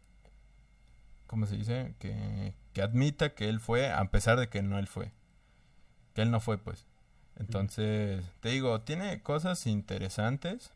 ¿cómo 1.27 1.45
se 1.45 1.57
dice? 1.57 1.95
Que, 1.99 2.53
que 2.73 2.81
admita 2.81 3.33
que 3.35 3.49
él 3.49 3.59
fue, 3.59 3.91
a 3.91 4.03
pesar 4.11 4.39
de 4.39 4.49
que 4.49 4.61
no 4.61 4.79
él 4.79 4.87
fue. 4.87 5.11
Que 6.13 6.21
él 6.23 6.31
no 6.31 6.39
fue, 6.39 6.57
pues. 6.57 6.85
Entonces, 7.37 8.25
te 8.41 8.49
digo, 8.49 8.81
tiene 8.81 9.21
cosas 9.21 9.65
interesantes. 9.65 10.73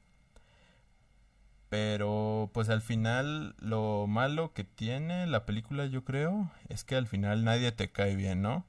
Pero 1.69 2.51
pues 2.53 2.69
al 2.69 2.81
final 2.81 3.55
lo 3.57 4.05
malo 4.05 4.53
que 4.53 4.63
tiene 4.63 5.25
la 5.25 5.43
película 5.43 5.87
yo 5.87 6.03
creo 6.03 6.51
es 6.69 6.83
que 6.83 6.95
al 6.95 7.07
final 7.07 7.43
nadie 7.43 7.71
te 7.71 7.91
cae 7.91 8.15
bien, 8.15 8.43
¿no? 8.43 8.63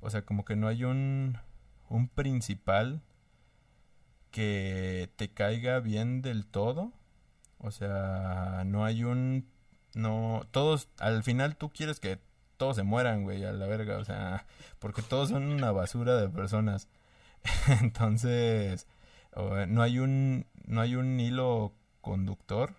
O 0.00 0.10
sea, 0.10 0.26
como 0.26 0.44
que 0.44 0.56
no 0.56 0.68
hay 0.68 0.84
un, 0.84 1.38
un 1.88 2.08
principal 2.08 3.00
que 4.30 5.10
te 5.16 5.30
caiga 5.32 5.80
bien 5.80 6.22
del 6.22 6.46
todo. 6.46 6.92
O 7.58 7.70
sea, 7.70 8.62
no 8.66 8.84
hay 8.84 9.04
un... 9.04 9.48
No, 9.94 10.46
todos, 10.50 10.88
al 10.98 11.22
final 11.24 11.56
tú 11.56 11.70
quieres 11.70 12.00
que 12.00 12.20
todos 12.56 12.76
se 12.76 12.82
mueran, 12.82 13.24
güey, 13.24 13.44
a 13.44 13.52
la 13.52 13.66
verga. 13.66 13.98
O 13.98 14.04
sea, 14.04 14.46
porque 14.78 15.02
todos 15.02 15.30
son 15.30 15.44
una 15.44 15.72
basura 15.72 16.16
de 16.16 16.28
personas. 16.28 16.88
Entonces, 17.80 18.86
no 19.68 19.82
hay 19.82 19.98
un, 19.98 20.46
no 20.66 20.80
hay 20.80 20.94
un 20.94 21.18
hilo 21.18 21.74
conductor. 22.00 22.74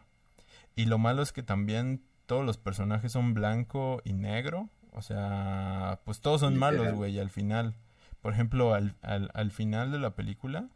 Y 0.75 0.85
lo 0.85 0.97
malo 0.97 1.21
es 1.21 1.31
que 1.31 1.43
también 1.43 2.03
todos 2.25 2.45
los 2.45 2.57
personajes 2.57 3.11
son 3.11 3.33
blanco 3.33 4.01
y 4.03 4.13
negro. 4.13 4.69
O 4.93 5.01
sea, 5.01 5.99
pues 6.05 6.21
todos 6.21 6.41
son 6.41 6.57
malos, 6.57 6.93
güey, 6.93 7.19
al 7.19 7.29
final. 7.29 7.75
Por 8.21 8.33
ejemplo, 8.33 8.73
al, 8.73 8.95
al, 9.01 9.31
al 9.33 9.51
final 9.51 9.91
de 9.91 9.99
la 9.99 10.15
película, 10.15 10.69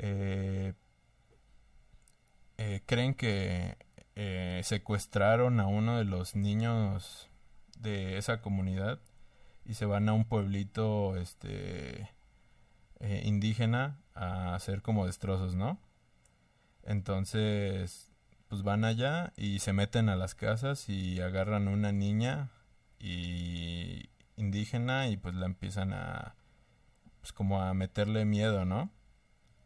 eh, 0.00 0.74
eh, 2.56 2.82
creen 2.86 3.14
que 3.14 3.76
eh, 4.14 4.60
secuestraron 4.64 5.58
a 5.60 5.66
uno 5.66 5.98
de 5.98 6.04
los 6.04 6.36
niños 6.36 7.28
de 7.78 8.16
esa 8.16 8.40
comunidad 8.40 9.00
y 9.64 9.74
se 9.74 9.86
van 9.86 10.08
a 10.08 10.12
un 10.12 10.24
pueblito 10.24 11.16
este 11.16 12.10
indígena 13.00 14.00
a 14.14 14.54
hacer 14.56 14.82
como 14.82 15.06
destrozos, 15.06 15.54
¿no? 15.54 15.78
Entonces, 16.82 18.10
pues 18.48 18.62
van 18.62 18.84
allá 18.84 19.32
y 19.36 19.60
se 19.60 19.72
meten 19.72 20.08
a 20.08 20.16
las 20.16 20.34
casas 20.34 20.88
y 20.88 21.20
agarran 21.20 21.68
una 21.68 21.92
niña 21.92 22.50
y 22.98 24.10
indígena 24.36 25.08
y 25.08 25.16
pues 25.16 25.34
la 25.34 25.46
empiezan 25.46 25.92
a 25.92 26.34
pues 27.20 27.32
como 27.32 27.62
a 27.62 27.74
meterle 27.74 28.24
miedo, 28.24 28.64
¿no? 28.64 28.90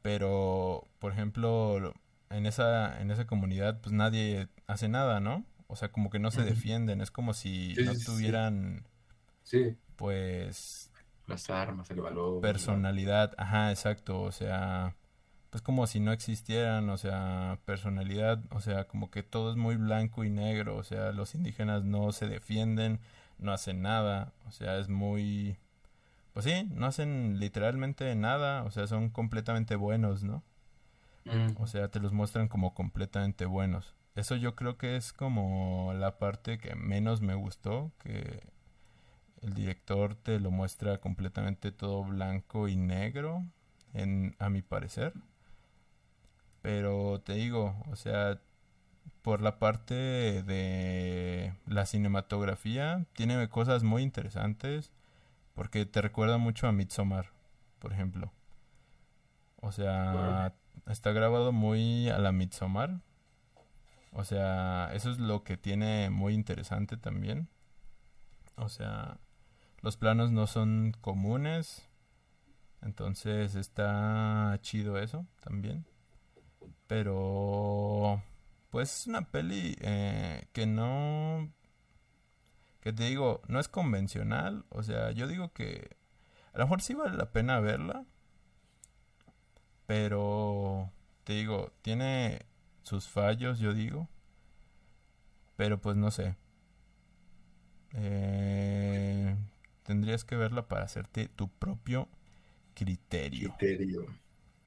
Pero 0.03 0.87
por 0.99 1.13
ejemplo, 1.13 1.95
en 2.31 2.47
esa 2.47 3.01
en 3.01 3.11
esa 3.11 3.27
comunidad 3.27 3.81
pues 3.81 3.93
nadie 3.93 4.49
hace 4.67 4.89
nada, 4.89 5.21
¿no? 5.21 5.45
O 5.69 5.77
sea, 5.77 5.91
como 5.91 6.11
que 6.11 6.19
no 6.19 6.31
se 6.31 6.43
defienden, 6.43 7.01
es 7.01 7.11
como 7.11 7.33
si 7.33 7.75
no 7.83 7.93
tuvieran 7.95 8.85
sí. 9.43 9.77
pues 9.97 10.93
las 11.27 11.49
armas, 11.49 11.91
el 11.91 12.01
valor, 12.03 12.43
personalidad, 12.43 13.33
ajá, 13.39 13.71
exacto, 13.71 14.21
o 14.21 14.33
sea, 14.33 14.95
pues 15.49 15.63
como 15.63 15.87
si 15.87 16.01
no 16.01 16.13
existieran, 16.13 16.91
o 16.91 16.97
sea, 16.97 17.59
personalidad, 17.65 18.43
o 18.51 18.61
sea, 18.61 18.85
como 18.87 19.11
que 19.11 19.23
todo 19.23 19.51
es 19.51 19.57
muy 19.57 19.77
blanco 19.77 20.25
y 20.25 20.31
negro, 20.31 20.77
o 20.77 20.83
sea, 20.83 21.13
los 21.13 21.35
indígenas 21.35 21.85
no 21.85 22.13
se 22.13 22.27
defienden, 22.27 23.01
no 23.39 23.53
hacen 23.53 23.83
nada, 23.83 24.33
o 24.47 24.51
sea, 24.51 24.79
es 24.79 24.89
muy... 24.89 25.57
Pues 26.33 26.47
sí, 26.47 26.69
no 26.71 26.87
hacen 26.87 27.39
literalmente 27.39 28.15
nada, 28.15 28.65
o 28.65 28.71
sea, 28.71 28.87
son 28.87 29.11
completamente 29.11 29.77
buenos, 29.77 30.23
¿no? 30.25 30.43
Mm. 31.25 31.61
O 31.61 31.67
sea, 31.67 31.89
te 31.89 32.01
los 32.01 32.13
muestran 32.13 32.49
como 32.49 32.75
completamente 32.75 33.45
buenos. 33.45 33.95
Eso 34.15 34.37
yo 34.37 34.55
creo 34.55 34.77
que 34.77 34.97
es 34.97 35.13
como 35.13 35.93
la 35.95 36.19
parte 36.19 36.59
que 36.59 36.75
menos 36.75 37.21
me 37.21 37.35
gustó, 37.35 37.93
que 37.99 38.41
el 39.43 39.55
director 39.55 40.15
te 40.15 40.39
lo 40.41 40.51
muestra 40.51 40.99
completamente 40.99 41.73
todo 41.73 42.05
blanco 42.05 42.69
y 42.69 42.77
negro, 42.77 43.45
en, 43.95 44.37
a 44.39 44.49
mi 44.49 44.63
parecer. 44.63 45.13
Pero 46.63 47.21
te 47.21 47.35
digo, 47.35 47.77
o 47.91 47.97
sea, 47.97 48.41
por 49.23 49.43
la 49.43 49.59
parte 49.59 49.95
de 49.95 51.55
la 51.67 51.87
cinematografía, 51.87 53.05
tiene 53.15 53.49
cosas 53.49 53.83
muy 53.83 54.03
interesantes 54.03 54.93
porque 55.55 55.87
te 55.87 56.03
recuerda 56.03 56.39
mucho 56.39 56.67
a 56.67 56.73
Midsommar, 56.73 57.31
por 57.79 57.93
ejemplo. 57.93 58.33
O 59.57 59.73
sea, 59.73 60.55
está 60.89 61.13
grabado 61.13 61.53
muy 61.53 62.09
a 62.09 62.19
la 62.19 62.33
Midsommar. 62.33 63.01
O 64.13 64.25
sea, 64.25 64.91
eso 64.93 65.11
es 65.11 65.19
lo 65.19 65.45
que 65.45 65.57
tiene 65.57 66.11
muy 66.11 66.35
interesante 66.35 66.97
también. 66.97 67.49
O 68.57 68.69
sea, 68.69 69.19
los 69.81 69.97
planos 69.97 70.33
no 70.33 70.47
son 70.47 70.95
comunes. 71.01 71.89
Entonces 72.83 73.55
está 73.55 74.59
chido 74.61 74.99
eso 74.99 75.27
también. 75.41 75.87
Pero 76.87 78.23
pues 78.71 79.01
es 79.01 79.07
una 79.07 79.31
peli 79.31 79.77
eh, 79.81 80.47
que 80.53 80.67
no... 80.67 81.53
Que 82.83 82.93
te 82.93 83.05
digo, 83.05 83.41
no 83.47 83.61
es 83.61 83.69
convencional. 83.69 84.65
O 84.69 84.83
sea, 84.83 85.13
yo 85.13 85.29
digo 85.29 85.53
que 85.53 85.97
a 86.53 86.59
lo 86.59 86.65
mejor 86.65 86.83
sí 86.83 86.95
vale 86.95 87.17
la 87.17 87.33
pena 87.33 87.61
verla. 87.61 88.05
Pero 89.87 90.91
te 91.25 91.35
digo, 91.35 91.73
tiene 91.83 92.45
sus 92.83 93.09
fallos, 93.09 93.61
yo 93.61 93.73
digo. 93.73 94.09
Pero 95.57 95.81
pues 95.81 95.97
no 95.97 96.11
sé. 96.11 96.37
Eh, 97.95 99.37
tendrías 99.85 100.25
que 100.25 100.37
verla 100.37 100.67
para 100.67 100.85
hacerte 100.85 101.29
tu 101.29 101.49
propio 101.49 102.09
criterio. 102.75 103.55
Criterio. 103.59 104.07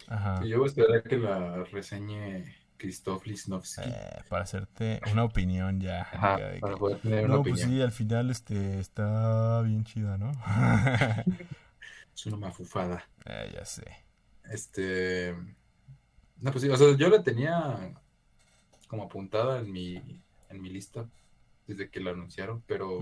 Ajá. 0.08 0.42
Yo 0.46 0.60
voy 0.60 0.66
a 0.66 0.68
esperar 0.68 1.04
que 1.04 1.18
la 1.18 1.64
reseñe 1.66 2.46
Krzysztof 2.78 3.26
Lisnowski. 3.26 3.90
Eh, 3.90 4.22
para 4.30 4.44
hacerte 4.44 5.02
una 5.12 5.24
opinión 5.24 5.80
ya. 5.80 6.02
Ajá, 6.02 6.38
para 6.60 6.78
poder 6.78 7.00
tener 7.00 7.26
una 7.26 7.36
no, 7.36 7.44
pues 7.44 7.54
opinión. 7.54 7.78
sí, 7.78 7.82
al 7.82 7.92
final 7.92 8.30
este 8.30 8.80
está 8.80 9.62
bien 9.62 9.84
chida, 9.84 10.18
¿no? 10.18 10.32
Es 12.16 12.26
una 12.28 12.38
mafufada. 12.38 13.04
Eh, 13.26 13.52
ya 13.54 13.66
sé. 13.66 13.84
Este. 14.50 15.36
No, 16.40 16.52
pues 16.52 16.64
sí, 16.64 16.70
o 16.70 16.78
sea, 16.78 16.96
yo 16.96 17.10
la 17.10 17.24
tenía 17.24 17.94
como 18.88 19.04
apuntada 19.04 19.60
en 19.60 19.72
mi, 19.72 20.22
en 20.50 20.62
mi 20.62 20.70
lista 20.70 21.10
desde 21.68 21.90
que 21.90 22.00
la 22.00 22.12
anunciaron, 22.12 22.64
pero 22.66 23.00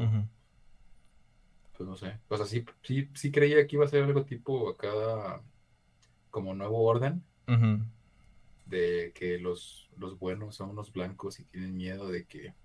pues 1.77 1.87
no 1.87 1.95
sé. 1.95 2.17
O 2.27 2.37
sea, 2.37 2.45
sí, 2.45 2.65
sí, 2.81 3.09
sí 3.13 3.31
creía 3.31 3.67
que 3.67 3.75
iba 3.75 3.85
a 3.85 3.89
ser 3.89 4.03
algo 4.03 4.23
tipo 4.23 4.69
acá 4.69 5.41
como 6.31 6.53
nuevo 6.55 6.81
orden, 6.83 7.23
Ujú. 7.47 7.83
De 8.65 9.11
que 9.15 9.39
los, 9.39 9.89
los 9.97 10.19
buenos 10.19 10.55
son 10.55 10.71
unos 10.71 10.91
blancos 10.93 11.39
y 11.39 11.45
tienen 11.45 11.75
miedo 11.75 12.09
de 12.09 12.25
que 12.25 12.55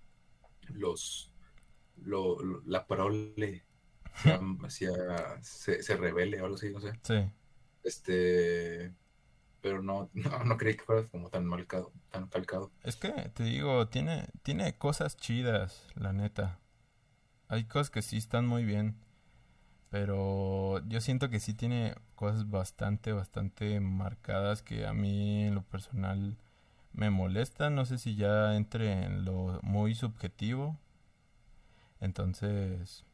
los 0.68 1.32
lo, 1.96 2.42
lo- 2.42 2.62
la 2.66 2.86
prole 2.86 3.64
sea- 4.14 4.40
sea- 4.68 5.42
se, 5.42 5.82
se 5.82 5.96
revele 5.96 6.40
o 6.42 6.44
algo 6.46 6.56
así, 6.56 6.70
no 6.72 6.80
sé. 6.80 6.92
Sí. 7.02 7.14
Este, 7.82 8.94
pero 9.62 9.82
no, 9.82 10.10
no, 10.14 10.44
no 10.44 10.56
creí 10.58 10.76
que 10.76 10.84
fuera 10.84 11.08
como 11.08 11.30
tan 11.30 11.46
marcado, 11.46 11.92
tan 12.10 12.28
calcado. 12.28 12.72
Es 12.82 12.96
que 12.96 13.10
te 13.34 13.44
digo, 13.44 13.88
tiene, 13.88 14.28
tiene 14.42 14.76
cosas 14.76 15.16
chidas, 15.16 15.86
la 15.94 16.12
neta. 16.12 16.58
Hay 17.48 17.64
cosas 17.66 17.90
que 17.90 18.02
sí 18.02 18.18
están 18.18 18.46
muy 18.46 18.64
bien. 18.64 18.96
Pero 19.90 20.86
yo 20.88 21.00
siento 21.00 21.30
que 21.30 21.40
sí 21.40 21.54
tiene 21.54 21.94
cosas 22.14 22.50
bastante, 22.50 23.12
bastante 23.12 23.80
marcadas 23.80 24.62
que 24.62 24.86
a 24.86 24.92
mí 24.92 25.44
en 25.44 25.54
lo 25.54 25.62
personal 25.62 26.36
me 26.92 27.10
molestan. 27.10 27.74
No 27.76 27.86
sé 27.86 27.98
si 27.98 28.16
ya 28.16 28.56
entre 28.56 29.04
en 29.04 29.24
lo 29.24 29.60
muy 29.62 29.94
subjetivo. 29.94 30.78
Entonces, 32.00 33.04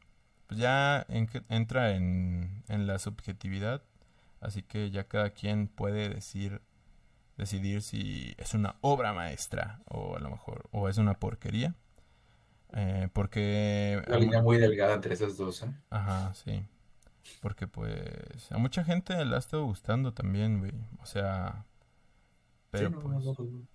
pues 0.47 0.59
ya 0.59 1.05
en- 1.09 1.29
entra 1.49 1.91
en, 1.95 2.63
en 2.67 2.87
la 2.87 2.99
subjetividad. 2.99 3.83
Así 4.41 4.63
que 4.63 4.91
ya 4.91 5.05
cada 5.07 5.31
quien 5.31 5.67
puede 5.67 6.09
decir 6.09 6.61
decidir 7.37 7.81
si 7.83 8.35
es 8.37 8.53
una 8.55 8.77
obra 8.81 9.13
maestra 9.13 9.81
o 9.89 10.17
a 10.17 10.19
lo 10.21 10.29
mejor 10.31 10.69
o 10.71 10.89
es 10.89 10.97
una 10.99 11.15
porquería. 11.15 11.75
Eh, 12.75 13.09
porque 13.13 14.03
Una 14.07 14.17
línea 14.19 14.41
muy 14.43 14.57
delgada 14.57 14.95
entre 14.95 15.13
esas 15.15 15.37
dos, 15.37 15.63
¿eh? 15.63 15.73
Ajá, 15.89 16.33
sí. 16.35 16.67
Porque 17.41 17.67
pues 17.67 18.51
a 18.51 18.57
mucha 18.57 18.83
gente 18.83 19.23
le 19.25 19.35
ha 19.35 19.39
estado 19.39 19.65
gustando 19.65 20.13
también, 20.13 20.59
güey. 20.59 20.73
O 20.99 21.05
sea, 21.07 21.65
pero 22.71 22.89
Sí, 22.89 22.95
no, 22.95 23.01
no, 23.01 23.01
pues 23.01 23.13
no, 23.13 23.21
lo 23.23 23.33
dudo. 23.33 23.67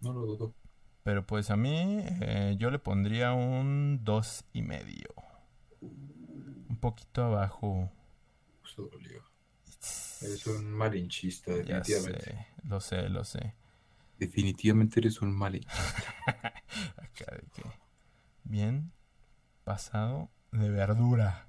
No 0.00 0.12
lo 0.12 0.20
dudo. 0.26 0.54
pero 1.02 1.26
pues 1.26 1.50
a 1.50 1.56
mí 1.56 2.00
eh, 2.22 2.56
yo 2.58 2.70
le 2.70 2.78
pondría 2.78 3.32
un 3.32 4.00
dos 4.04 4.44
y 4.52 4.62
medio. 4.62 5.08
Un 6.68 6.76
poquito 6.80 7.24
abajo. 7.24 7.90
Eso 8.64 8.88
dolió. 8.92 9.22
Eres 10.20 10.46
un 10.46 10.70
malinchista, 10.72 11.52
Ya 11.62 11.80
definitivamente. 11.80 12.24
sé, 12.32 12.46
lo 12.64 12.80
sé, 12.80 13.08
lo 13.08 13.24
sé. 13.24 13.54
Definitivamente 14.18 15.00
eres 15.00 15.20
un 15.22 15.32
malinchista. 15.36 16.14
Acá 16.96 17.36
de 17.36 17.46
que 17.54 17.62
bien 18.48 18.92
pasado 19.64 20.30
de 20.52 20.70
verdura. 20.70 21.46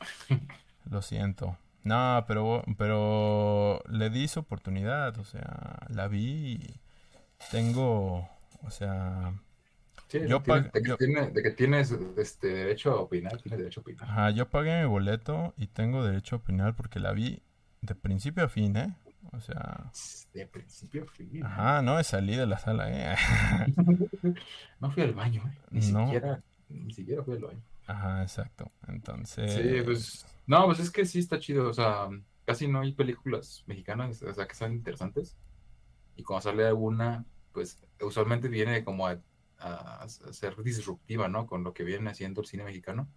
Lo 0.90 1.02
siento. 1.02 1.58
No, 1.84 2.24
pero 2.26 2.62
pero 2.76 3.82
le 3.88 4.10
di 4.10 4.28
su 4.28 4.40
oportunidad, 4.40 5.16
o 5.18 5.24
sea, 5.24 5.78
la 5.88 6.08
vi 6.08 6.54
y 6.54 6.80
tengo, 7.50 8.28
o 8.62 8.70
sea, 8.70 9.34
Sí, 10.08 10.20
Yo 10.26 10.38
de, 10.40 10.70
que 10.72 10.82
yo- 10.84 10.96
tiene- 10.96 11.30
de 11.30 11.42
que 11.42 11.50
tienes 11.50 11.90
este, 12.16 12.48
derecho 12.48 12.92
a 12.92 13.00
opinar, 13.02 13.40
tienes 13.42 13.58
derecho 13.58 13.80
a 13.80 13.82
opinar. 13.82 14.08
ajá, 14.08 14.30
yo 14.30 14.48
pagué 14.50 14.80
mi 14.80 14.86
boleto 14.88 15.54
y 15.56 15.66
tengo 15.68 16.04
derecho 16.04 16.36
a 16.36 16.38
opinar 16.38 16.74
porque 16.74 16.98
la 17.00 17.12
vi 17.12 17.42
de 17.82 17.94
principio 17.94 18.44
a 18.44 18.48
fin, 18.48 18.76
¿eh? 18.76 18.94
O 19.32 19.40
sea, 19.40 19.90
De 20.32 20.46
principio. 20.46 21.06
¿eh? 21.18 21.40
ajá, 21.44 21.82
no 21.82 22.02
salí 22.02 22.34
de 22.36 22.46
la 22.46 22.58
sala, 22.58 22.90
¿eh? 22.90 23.16
No 24.80 24.90
fui 24.90 25.02
al 25.02 25.12
baño, 25.14 25.42
¿eh? 25.46 25.58
Ni 25.70 25.80
No. 25.92 26.04
siquiera, 26.06 26.42
ni 26.68 26.92
siquiera 26.94 27.22
fui 27.22 27.34
al 27.36 27.42
baño. 27.42 27.62
Ajá, 27.86 28.22
exacto. 28.22 28.70
Entonces, 28.86 29.52
Sí, 29.54 29.82
pues. 29.84 30.26
No, 30.46 30.64
pues 30.66 30.78
es 30.80 30.90
que 30.90 31.04
sí 31.04 31.18
está 31.18 31.38
chido. 31.38 31.68
O 31.68 31.72
sea, 31.74 32.08
casi 32.46 32.68
no 32.68 32.80
hay 32.80 32.92
películas 32.92 33.64
mexicanas, 33.66 34.22
o 34.22 34.32
sea, 34.34 34.46
que 34.46 34.54
sean 34.54 34.72
interesantes. 34.72 35.36
Y 36.16 36.22
cuando 36.22 36.42
sale 36.42 36.66
alguna, 36.66 37.24
pues 37.52 37.78
usualmente 38.00 38.48
viene 38.48 38.84
como 38.84 39.06
a, 39.06 39.18
a- 39.58 40.02
a 40.02 40.08
ser 40.08 40.56
disruptiva, 40.62 41.28
¿no? 41.28 41.46
Con 41.46 41.62
lo 41.64 41.72
que 41.74 41.84
viene 41.84 42.10
haciendo 42.10 42.40
el 42.40 42.46
cine 42.46 42.64
mexicano. 42.64 43.08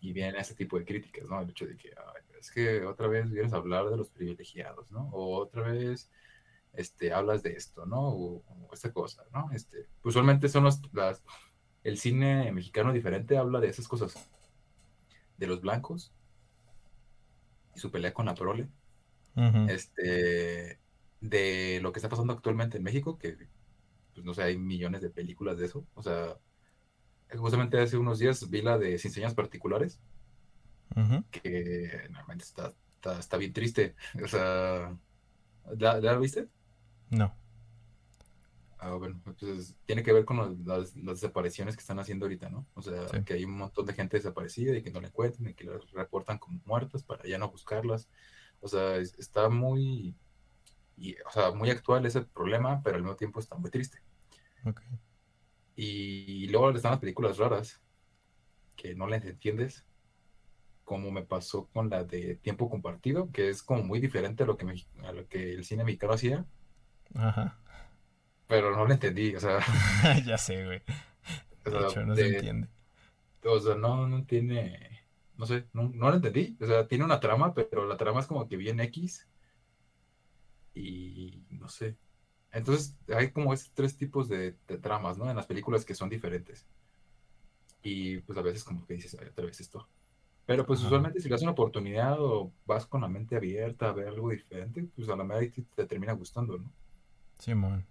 Y 0.00 0.12
viene 0.12 0.38
ese 0.38 0.54
tipo 0.54 0.78
de 0.78 0.84
críticas, 0.84 1.24
¿no? 1.28 1.40
El 1.40 1.50
hecho 1.50 1.66
de 1.66 1.76
que 1.76 1.88
"Ay, 1.90 2.22
es 2.40 2.50
que 2.50 2.84
otra 2.84 3.06
vez 3.06 3.30
vienes 3.30 3.52
a 3.52 3.56
hablar 3.56 3.88
de 3.90 3.96
los 3.96 4.10
privilegiados, 4.10 4.90
¿no? 4.90 5.08
O 5.12 5.36
otra 5.38 5.62
vez 5.62 6.10
este, 6.72 7.12
hablas 7.12 7.42
de 7.42 7.52
esto, 7.52 7.86
¿no? 7.86 8.08
O, 8.08 8.42
o 8.46 8.68
esta 8.72 8.92
cosa, 8.92 9.24
¿no? 9.32 9.50
Este, 9.52 9.88
usualmente 10.02 10.48
son 10.48 10.64
los, 10.64 10.80
las, 10.92 11.22
el 11.84 11.98
cine 11.98 12.50
mexicano 12.52 12.92
diferente 12.92 13.36
habla 13.36 13.60
de 13.60 13.68
esas 13.68 13.88
cosas, 13.88 14.14
de 15.36 15.46
los 15.46 15.60
blancos 15.60 16.12
y 17.74 17.80
su 17.80 17.90
pelea 17.90 18.12
con 18.12 18.26
la 18.26 18.34
prole, 18.34 18.68
ujú, 19.36 19.68
este, 19.68 20.80
de 21.20 21.80
lo 21.82 21.92
que 21.92 21.98
está 21.98 22.08
pasando 22.08 22.32
actualmente 22.32 22.78
en 22.78 22.82
México, 22.82 23.18
que 23.18 23.36
pues 24.14 24.24
no 24.24 24.34
sé, 24.34 24.42
hay 24.42 24.58
millones 24.58 25.02
de 25.02 25.10
películas 25.10 25.58
de 25.58 25.66
eso. 25.66 25.86
O 25.94 26.02
sea, 26.02 26.36
justamente 27.36 27.80
hace 27.80 27.96
unos 27.96 28.18
días 28.18 28.48
vi 28.50 28.62
la 28.62 28.78
de 28.78 28.98
Sin 28.98 29.12
Señas 29.12 29.34
Particulares, 29.34 30.00
Que 31.30 32.06
normalmente 32.10 32.44
está, 32.44 32.72
está, 32.94 33.18
está 33.18 33.36
bien 33.36 33.52
triste. 33.52 33.94
O 34.24 34.28
sea, 34.28 34.96
¿la, 35.78 36.00
la 36.00 36.16
viste? 36.18 36.48
No. 37.10 37.34
Ah, 38.82 38.94
bueno, 38.94 39.20
pues 39.22 39.74
tiene 39.84 40.02
que 40.02 40.12
ver 40.12 40.24
con 40.24 40.38
los- 40.38 40.58
las, 40.60 40.96
las 40.96 41.20
desapariciones 41.20 41.76
que 41.76 41.80
están 41.80 41.98
haciendo 41.98 42.24
ahorita, 42.24 42.48
¿no? 42.48 42.66
O 42.74 42.80
sea, 42.82 43.06
Sí. 43.08 43.22
que 43.24 43.34
hay 43.34 43.44
un 43.44 43.58
montón 43.58 43.84
de 43.84 43.92
gente 43.92 44.16
desaparecida 44.16 44.74
y 44.74 44.82
que 44.82 44.90
no 44.90 45.00
la 45.02 45.08
encuentran 45.08 45.50
y 45.50 45.54
que 45.54 45.64
las 45.64 45.90
reportan 45.90 46.38
como 46.38 46.60
muertas 46.64 47.02
para 47.02 47.24
ya 47.26 47.36
no 47.38 47.50
buscarlas. 47.50 48.08
O 48.60 48.68
sea, 48.68 48.96
es- 48.96 49.14
está 49.18 49.50
muy, 49.50 50.14
y, 50.96 51.14
o 51.26 51.30
sea, 51.30 51.50
muy 51.52 51.68
actual 51.70 52.06
ese 52.06 52.22
problema, 52.22 52.82
pero 52.82 52.96
al 52.96 53.02
mismo 53.02 53.16
tiempo 53.16 53.38
está 53.40 53.54
muy 53.56 53.70
triste. 53.70 53.98
Ok. 54.64 54.80
Y, 55.76 56.46
luego 56.48 56.70
están 56.70 56.92
las 56.92 57.00
películas 57.00 57.38
raras 57.38 57.80
que 58.76 58.94
no 58.94 59.06
les 59.06 59.24
entiendes, 59.24 59.84
como 60.90 61.12
me 61.12 61.22
pasó 61.22 61.66
con 61.72 61.88
la 61.88 62.02
de 62.02 62.34
Tiempo 62.34 62.68
Compartido, 62.68 63.30
que 63.30 63.48
es 63.48 63.62
como 63.62 63.84
muy 63.84 64.00
diferente 64.00 64.42
a 64.42 64.46
lo 64.46 64.56
que, 64.56 64.64
me- 64.66 64.74
a 65.04 65.12
lo 65.12 65.28
que 65.28 65.52
el 65.54 65.64
cine 65.64 65.84
mexicano 65.84 66.14
hacía, 66.14 66.44
Ajá. 67.14 67.56
pero 68.48 68.74
no 68.74 68.84
la 68.88 68.94
entendí, 68.94 69.36
o 69.36 69.40
sea, 69.40 69.60
ya 70.26 70.36
sé, 70.36 70.64
güey. 70.64 70.82
o 71.64 71.70
De 71.70 71.78
sea, 71.78 71.88
hecho, 71.88 72.04
no 72.04 72.16
se 72.16 72.22
de- 72.24 72.28
entiende. 72.36 72.68
o 73.44 73.60
sea, 73.60 73.76
no, 73.76 74.08
no 74.08 74.24
tiene, 74.24 75.04
no 75.36 75.46
sé, 75.46 75.66
no, 75.72 75.88
no 75.94 76.10
la 76.10 76.16
entendí, 76.16 76.56
o 76.60 76.66
sea, 76.66 76.88
tiene 76.88 77.04
una 77.04 77.20
trama, 77.20 77.54
pero 77.54 77.86
la 77.86 77.96
trama 77.96 78.20
es 78.20 78.26
como 78.26 78.48
que 78.48 78.56
bien 78.56 78.80
X 78.80 79.28
y 80.74 81.44
no 81.50 81.68
sé. 81.68 81.96
Entonces, 82.52 82.96
hay 83.14 83.30
como 83.30 83.52
esos 83.54 83.70
tres 83.74 83.96
tipos 83.96 84.28
de, 84.28 84.56
de 84.66 84.78
tramas, 84.78 85.18
¿no? 85.18 85.30
En 85.30 85.36
las 85.36 85.46
películas 85.46 85.84
que 85.84 85.94
son 85.94 86.08
diferentes. 86.08 86.66
Y 87.82 88.18
pues 88.18 88.36
a 88.38 88.42
veces 88.42 88.64
como 88.64 88.86
que 88.86 88.94
dices, 88.94 89.16
"Ay, 89.20 89.28
otra 89.28 89.46
vez 89.46 89.60
esto. 89.60 89.88
Pero 90.50 90.66
pues 90.66 90.82
Ajá. 90.82 90.84
usualmente 90.84 91.20
si 91.20 91.28
le 91.28 91.34
das 91.34 91.42
una 91.42 91.52
oportunidad 91.52 92.16
o 92.20 92.52
vas 92.66 92.86
con 92.86 93.00
la 93.02 93.08
mente 93.08 93.36
abierta 93.36 93.88
a 93.88 93.92
ver 93.94 94.08
algo 94.08 94.30
diferente, 94.30 94.84
pues 94.94 95.08
a 95.08 95.16
la 95.16 95.24
medida 95.24 95.52
te, 95.52 95.62
te 95.62 95.86
termina 95.86 96.12
gustando, 96.14 96.58
¿no? 96.58 96.70
Simón. 97.40 97.86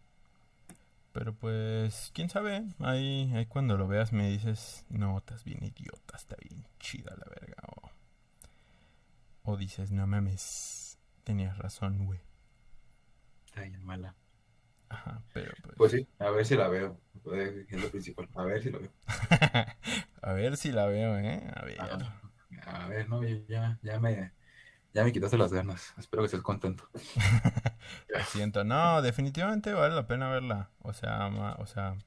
Pero 1.12 1.34
pues, 1.36 2.12
quién 2.14 2.30
sabe. 2.30 2.64
Ahí, 2.80 3.32
ahí 3.36 3.46
cuando 3.48 3.78
lo 3.78 3.88
veas 3.88 4.14
me 4.14 4.30
dices, 4.30 4.86
no, 4.90 5.18
estás 5.18 5.44
bien 5.44 5.64
idiota, 5.64 6.16
está 6.18 6.36
bien 6.42 6.66
chida 6.80 7.16
la 7.18 7.26
verga. 7.30 7.56
O, 9.44 9.52
o 9.52 9.58
dices, 9.58 9.92
no 9.92 10.08
mames, 10.08 10.98
tenías 11.26 11.58
razón, 11.58 12.06
güey. 12.06 12.22
Está 13.46 13.62
bien 13.64 13.84
mala. 13.84 14.16
Ajá, 14.90 15.24
pero 15.34 15.56
pues. 15.62 15.78
Pues 15.78 15.92
sí, 15.94 16.08
a 16.20 16.30
ver 16.32 16.46
si 16.46 16.56
la 16.56 16.68
veo. 16.68 17.00
eh, 17.34 17.66
Es 17.70 17.82
lo 17.82 17.90
principal. 17.90 18.30
A 18.36 18.44
ver 18.44 18.62
si 18.64 18.70
la 18.72 18.80
veo. 18.80 18.92
A 20.22 20.34
ver 20.34 20.58
si 20.58 20.72
la 20.72 20.86
veo, 20.86 21.18
¿eh? 21.18 21.42
A 21.56 21.66
ver. 21.66 21.80
A 22.70 22.88
ver, 22.88 23.10
no, 23.10 23.22
ya, 23.24 23.80
ya 23.82 24.00
me, 24.00 24.32
ya 24.94 25.04
me 25.06 25.14
quitaste 25.14 25.38
las 25.38 25.54
ganas. 25.54 25.94
Espero 25.98 26.24
que 26.24 26.28
estés 26.28 26.42
contento. 26.44 26.90
Lo 28.14 28.24
siento. 28.26 28.64
No, 28.64 29.02
definitivamente 29.02 29.74
vale 29.74 29.96
la 29.96 30.08
pena 30.08 30.30
verla. 30.30 30.70
O 30.82 30.94
sea, 30.94 31.30
ma- 31.30 31.56
o 31.60 31.66
sea, 31.66 31.98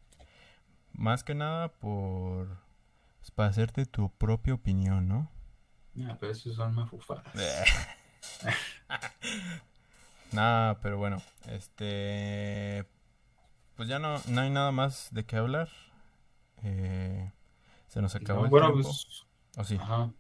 más 0.93 1.25
que 1.25 1.35
nada 1.35 1.69
por... 1.69 2.47
pues, 3.21 3.31
para 3.33 3.51
hacerte 3.51 3.87
tu 3.87 4.11
propia 4.11 4.55
opinión, 4.55 5.09
¿no? 5.09 5.31
Ah, 6.07 6.17
pero 6.21 6.33
eso 6.33 6.53
son 6.53 6.75
mafufadas. 6.75 7.73
Nada, 10.33 10.81
pero 10.81 10.97
bueno, 10.99 11.23
este, 11.49 12.87
pues 13.77 13.89
ya 13.89 13.99
no, 14.01 14.21
no 14.29 14.41
hay 14.43 14.51
nada 14.51 14.73
más 14.73 15.09
de 15.13 15.27
qué 15.27 15.37
hablar. 15.37 15.71
Eh, 16.65 17.33
se 17.89 18.03
nos 18.03 18.15
acabó 18.17 18.45
No, 18.45 18.47
el 18.47 18.51
bueno, 18.51 18.73
tiempo. 18.73 18.91
pues, 18.91 19.27
¿O 19.59 19.65
sí? 19.65 19.81
ajá. 19.81 20.13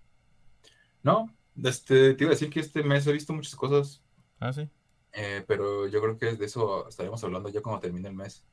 No, 1.03 1.33
este, 1.63 2.15
te 2.15 2.25
iba 2.25 2.31
a 2.31 2.35
decir 2.35 2.51
que 2.51 2.61
este 2.61 2.83
mes 2.83 3.07
he 3.07 3.13
visto 3.13 3.33
muchas 3.33 3.55
cosas, 3.57 4.03
Ah, 4.41 4.53
sí. 4.53 4.69
eh, 5.13 5.45
pero 5.47 5.87
yo 5.89 6.01
creo 6.01 6.17
que 6.19 6.35
de 6.37 6.45
eso 6.47 6.89
estaremos 6.89 7.23
hablando 7.25 7.49
ya 7.49 7.61
cuando 7.63 7.81
termine 7.81 8.09
el 8.09 8.15
mes. 8.15 8.45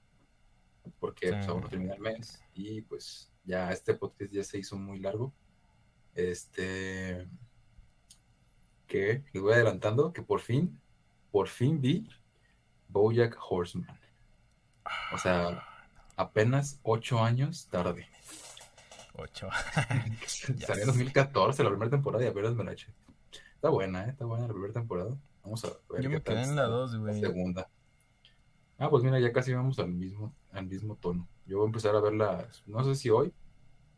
Porque 1.00 1.28
Sí. 1.28 1.34
pues, 1.36 1.48
aún 1.48 1.62
no 1.62 1.70
termina 1.70 1.94
el 1.94 2.00
mes 2.02 2.42
y 2.54 2.82
pues 2.82 3.32
ya 3.46 3.72
este 3.72 3.94
podcast 3.94 4.32
ya 4.32 4.44
se 4.44 4.58
hizo 4.60 4.76
muy 4.78 5.00
largo. 5.00 5.34
Este, 6.16 7.28
que 8.88 9.24
les 9.34 9.42
voy 9.44 9.54
adelantando 9.54 10.12
que 10.14 10.22
por 10.22 10.40
fin, 10.42 10.80
por 11.32 11.48
fin 11.48 11.80
vi 11.80 12.08
BoJack 12.90 13.38
Horseman. 13.50 14.00
O 15.14 15.18
sea, 15.18 15.64
apenas 16.16 16.80
ocho 16.84 17.20
años 17.24 17.68
tarde. 17.70 18.08
Ocho. 19.14 19.50
Salió 20.28 20.82
en 20.84 20.88
2014 20.88 21.64
la 21.64 21.70
primera 21.70 21.90
temporada 21.92 22.24
y 22.24 22.28
apenas 22.28 22.56
me 22.56 22.64
la 22.64 22.74
eché. 22.74 22.94
Está 23.56 23.70
buena, 23.70 24.06
¿eh? 24.06 24.10
Está 24.12 24.26
buena 24.26 24.48
la 24.48 24.54
primera 24.54 24.74
temporada. 24.74 25.18
Vamos 25.44 25.66
a 25.66 25.70
ver 25.90 26.02
Yo 26.02 26.10
qué 26.10 26.16
me 26.16 26.22
quedé 26.22 26.44
en 26.44 26.56
la 26.56 26.64
dos, 26.64 26.94
la 26.94 27.00
güey. 27.00 27.20
segunda. 27.20 27.70
Ah, 28.78 28.90
pues 28.90 29.04
mira, 29.04 29.20
ya 29.20 29.34
casi 29.34 29.54
vamos 29.54 29.78
al 29.80 29.90
mismo, 29.90 30.34
al 30.52 30.66
mismo 30.68 30.96
tono. 30.96 31.28
Yo 31.46 31.58
voy 31.58 31.66
a 31.66 31.68
empezar 31.68 31.96
a 31.96 32.00
verla, 32.00 32.48
no 32.66 32.84
sé 32.84 32.96
si 32.96 33.10
hoy. 33.10 33.34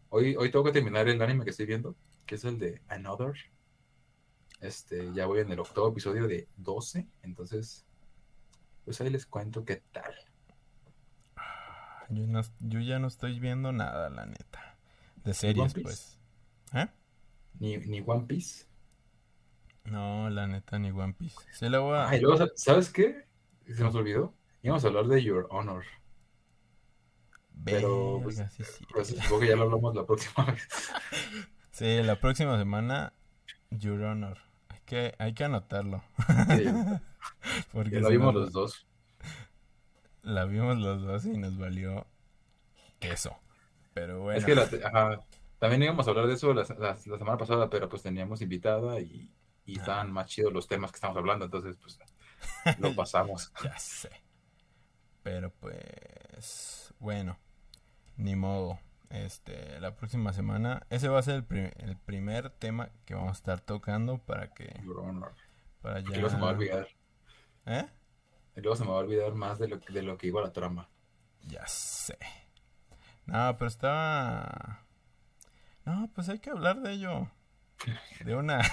Hoy, 0.09 0.35
hoy 0.35 0.49
tengo 0.51 0.65
que 0.65 0.71
terminar 0.71 1.07
el 1.07 1.21
anime 1.21 1.43
que 1.43 1.51
estoy 1.51 1.65
viendo, 1.67 1.95
que 2.25 2.35
es 2.35 2.43
el 2.43 2.57
de 2.57 2.81
Another. 2.87 3.33
Este, 4.59 5.11
ya 5.13 5.25
voy 5.25 5.39
en 5.41 5.51
el 5.51 5.59
octavo 5.59 5.89
episodio 5.89 6.27
de 6.27 6.47
12, 6.57 7.07
entonces, 7.23 7.85
pues 8.85 8.99
ahí 9.01 9.09
les 9.09 9.25
cuento 9.25 9.65
qué 9.65 9.83
tal. 9.91 10.13
Yo, 12.09 12.27
no, 12.27 12.41
yo 12.59 12.79
ya 12.79 12.99
no 12.99 13.07
estoy 13.07 13.39
viendo 13.39 13.71
nada, 13.71 14.09
la 14.09 14.25
neta. 14.25 14.70
De 15.23 15.33
series, 15.33 15.73
Piece? 15.73 15.83
pues. 15.83 16.19
¿Eh? 16.73 16.87
Ni, 17.59 17.77
ni 17.77 18.03
One 18.05 18.25
Piece. 18.27 18.65
No, 19.85 20.29
la 20.29 20.47
neta, 20.47 20.79
ni 20.79 20.91
One 20.91 21.13
Piece. 21.13 21.35
Sí, 21.51 21.69
la 21.69 21.79
voy 21.79 21.97
a... 21.97 22.09
Ah, 22.09 22.15
y 22.15 22.21
luego, 22.21 22.45
¿sabes 22.55 22.89
qué? 22.89 23.25
Se 23.67 23.83
nos 23.83 23.95
olvidó. 23.95 24.33
Íbamos 24.63 24.83
a 24.83 24.87
hablar 24.87 25.07
de 25.07 25.23
Your 25.23 25.47
Honor. 25.49 25.83
Pero, 27.63 28.19
pues, 28.23 28.37
sí, 28.37 28.63
sí. 28.63 28.85
Pues 28.91 29.07
supongo 29.09 29.39
que 29.39 29.47
ya 29.47 29.55
lo 29.55 29.63
hablamos 29.63 29.95
la 29.95 30.05
próxima 30.05 30.45
vez. 30.51 30.67
Sí, 31.71 32.03
la 32.03 32.19
próxima 32.19 32.57
semana, 32.59 33.13
Your 33.71 34.01
Honor. 34.03 34.37
Hay 34.69 34.79
que, 34.85 35.15
hay 35.17 35.33
que 35.33 35.43
anotarlo. 35.45 36.03
Sí, 36.49 36.65
Porque 37.71 37.91
ya 37.91 37.99
lo 38.01 38.07
si 38.07 38.13
vimos 38.13 38.35
los 38.35 38.51
dos. 38.51 38.87
La 40.21 40.45
vimos 40.45 40.77
los 40.77 41.01
dos 41.01 41.25
y 41.25 41.37
nos 41.37 41.57
valió 41.57 42.05
queso. 42.99 43.39
Pero 44.01 44.19
bueno. 44.21 44.39
Es 44.39 44.45
que 44.45 44.55
la, 44.55 44.63
ajá, 44.63 45.21
también 45.59 45.83
íbamos 45.83 46.07
a 46.07 46.09
hablar 46.09 46.25
de 46.25 46.33
eso 46.33 46.53
la, 46.55 46.63
la- 46.79 46.97
la 47.05 47.17
semana 47.17 47.37
pasada, 47.37 47.69
pero 47.69 47.87
pues 47.87 48.01
teníamos 48.01 48.41
invitada 48.41 48.99
y, 48.99 49.29
y 49.65 49.77
Ah. 49.77 49.81
estaban 49.81 50.11
más 50.11 50.25
chidos 50.25 50.51
los 50.51 50.67
temas 50.67 50.91
que 50.91 50.95
estamos 50.95 51.15
hablando, 51.17 51.45
entonces 51.45 51.77
pues 51.77 51.99
lo 52.79 52.95
pasamos. 52.95 53.51
Ya 53.63 53.77
sé. 53.77 54.09
Pero 55.21 55.51
pues, 55.59 56.93
bueno, 56.99 57.37
ni 58.17 58.35
modo. 58.35 58.79
Este, 59.11 59.79
la 59.81 59.93
próxima 59.95 60.31
semana, 60.33 60.87
ese 60.89 61.09
va 61.09 61.19
a 61.19 61.21
ser 61.21 61.35
el, 61.35 61.43
pri- 61.43 61.71
el 61.77 61.95
primer 61.97 62.49
tema 62.49 62.89
que 63.05 63.13
vamos 63.13 63.29
a 63.31 63.33
estar 63.33 63.59
tocando 63.61 64.17
para 64.19 64.53
que, 64.53 64.81
Honor. 64.97 65.33
para 65.81 65.99
Y 65.99 66.03
ya. 66.05 66.09
luego 66.11 66.29
se 66.29 66.35
me 66.37 66.41
va 66.43 66.47
a 66.47 66.53
olvidar. 66.53 66.87
¿Eh? 67.67 67.85
Y 68.55 68.61
luego 68.61 68.75
se 68.77 68.83
me 68.85 68.89
va 68.89 68.95
a 68.95 68.99
olvidar 69.01 69.33
más 69.35 69.59
de 69.59 69.67
lo, 69.67 69.77
de 69.77 70.01
lo 70.01 70.17
que 70.17 70.27
iba 70.27 70.41
la 70.41 70.51
trama. 70.53 70.89
Ya 71.45 71.67
sé. 71.67 72.17
No, 73.31 73.57
pero 73.57 73.69
estaba. 73.69 74.81
No, 75.85 76.09
pues 76.13 76.27
hay 76.27 76.39
que 76.39 76.49
hablar 76.49 76.81
de 76.81 76.91
ello. 76.91 77.31
De 78.25 78.35
una. 78.35 78.59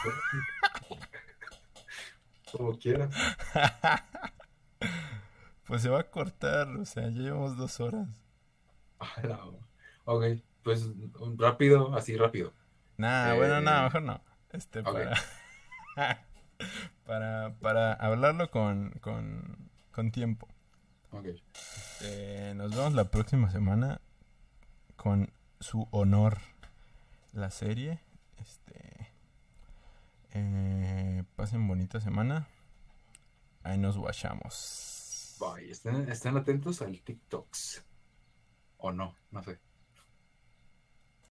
Como 2.52 2.76
quieras. 2.78 3.14
Pues 5.64 5.82
se 5.82 5.90
va 5.90 6.00
a 6.00 6.10
cortar, 6.10 6.66
o 6.78 6.86
sea, 6.86 7.02
ya 7.10 7.20
llevamos 7.20 7.58
dos 7.58 7.78
horas. 7.80 8.08
No. 9.22 9.58
Ok, 10.06 10.24
pues 10.62 10.88
rápido, 11.36 11.94
así 11.94 12.16
rápido. 12.16 12.54
Nah, 12.96 13.34
Eh, 13.34 13.36
bueno, 13.36 13.60
nada, 13.60 13.82
mejor 13.82 14.02
no. 14.02 14.22
Este, 14.50 14.82
para, 14.82 15.14
para, 17.04 17.54
para 17.60 17.92
hablarlo 17.92 18.50
con, 18.50 18.92
con, 19.02 19.70
con 19.92 20.10
tiempo. 20.10 20.48
Ok. 21.10 21.26
Eh, 22.00 22.54
nos 22.56 22.74
vemos 22.74 22.94
la 22.94 23.10
próxima 23.10 23.50
semana 23.50 24.00
con 24.98 25.32
su 25.60 25.88
honor 25.92 26.38
la 27.32 27.50
serie. 27.50 28.00
Este, 28.36 29.12
eh, 30.34 31.24
pasen 31.36 31.66
bonita 31.66 32.00
semana. 32.00 32.48
Ahí 33.62 33.78
nos 33.78 33.96
guachamos. 33.96 35.36
Bye. 35.40 35.70
Estén, 35.70 36.08
estén 36.10 36.36
atentos 36.36 36.82
al 36.82 37.00
TikToks. 37.00 37.84
O 38.78 38.92
no, 38.92 39.14
no 39.30 39.42
sé. 39.42 39.58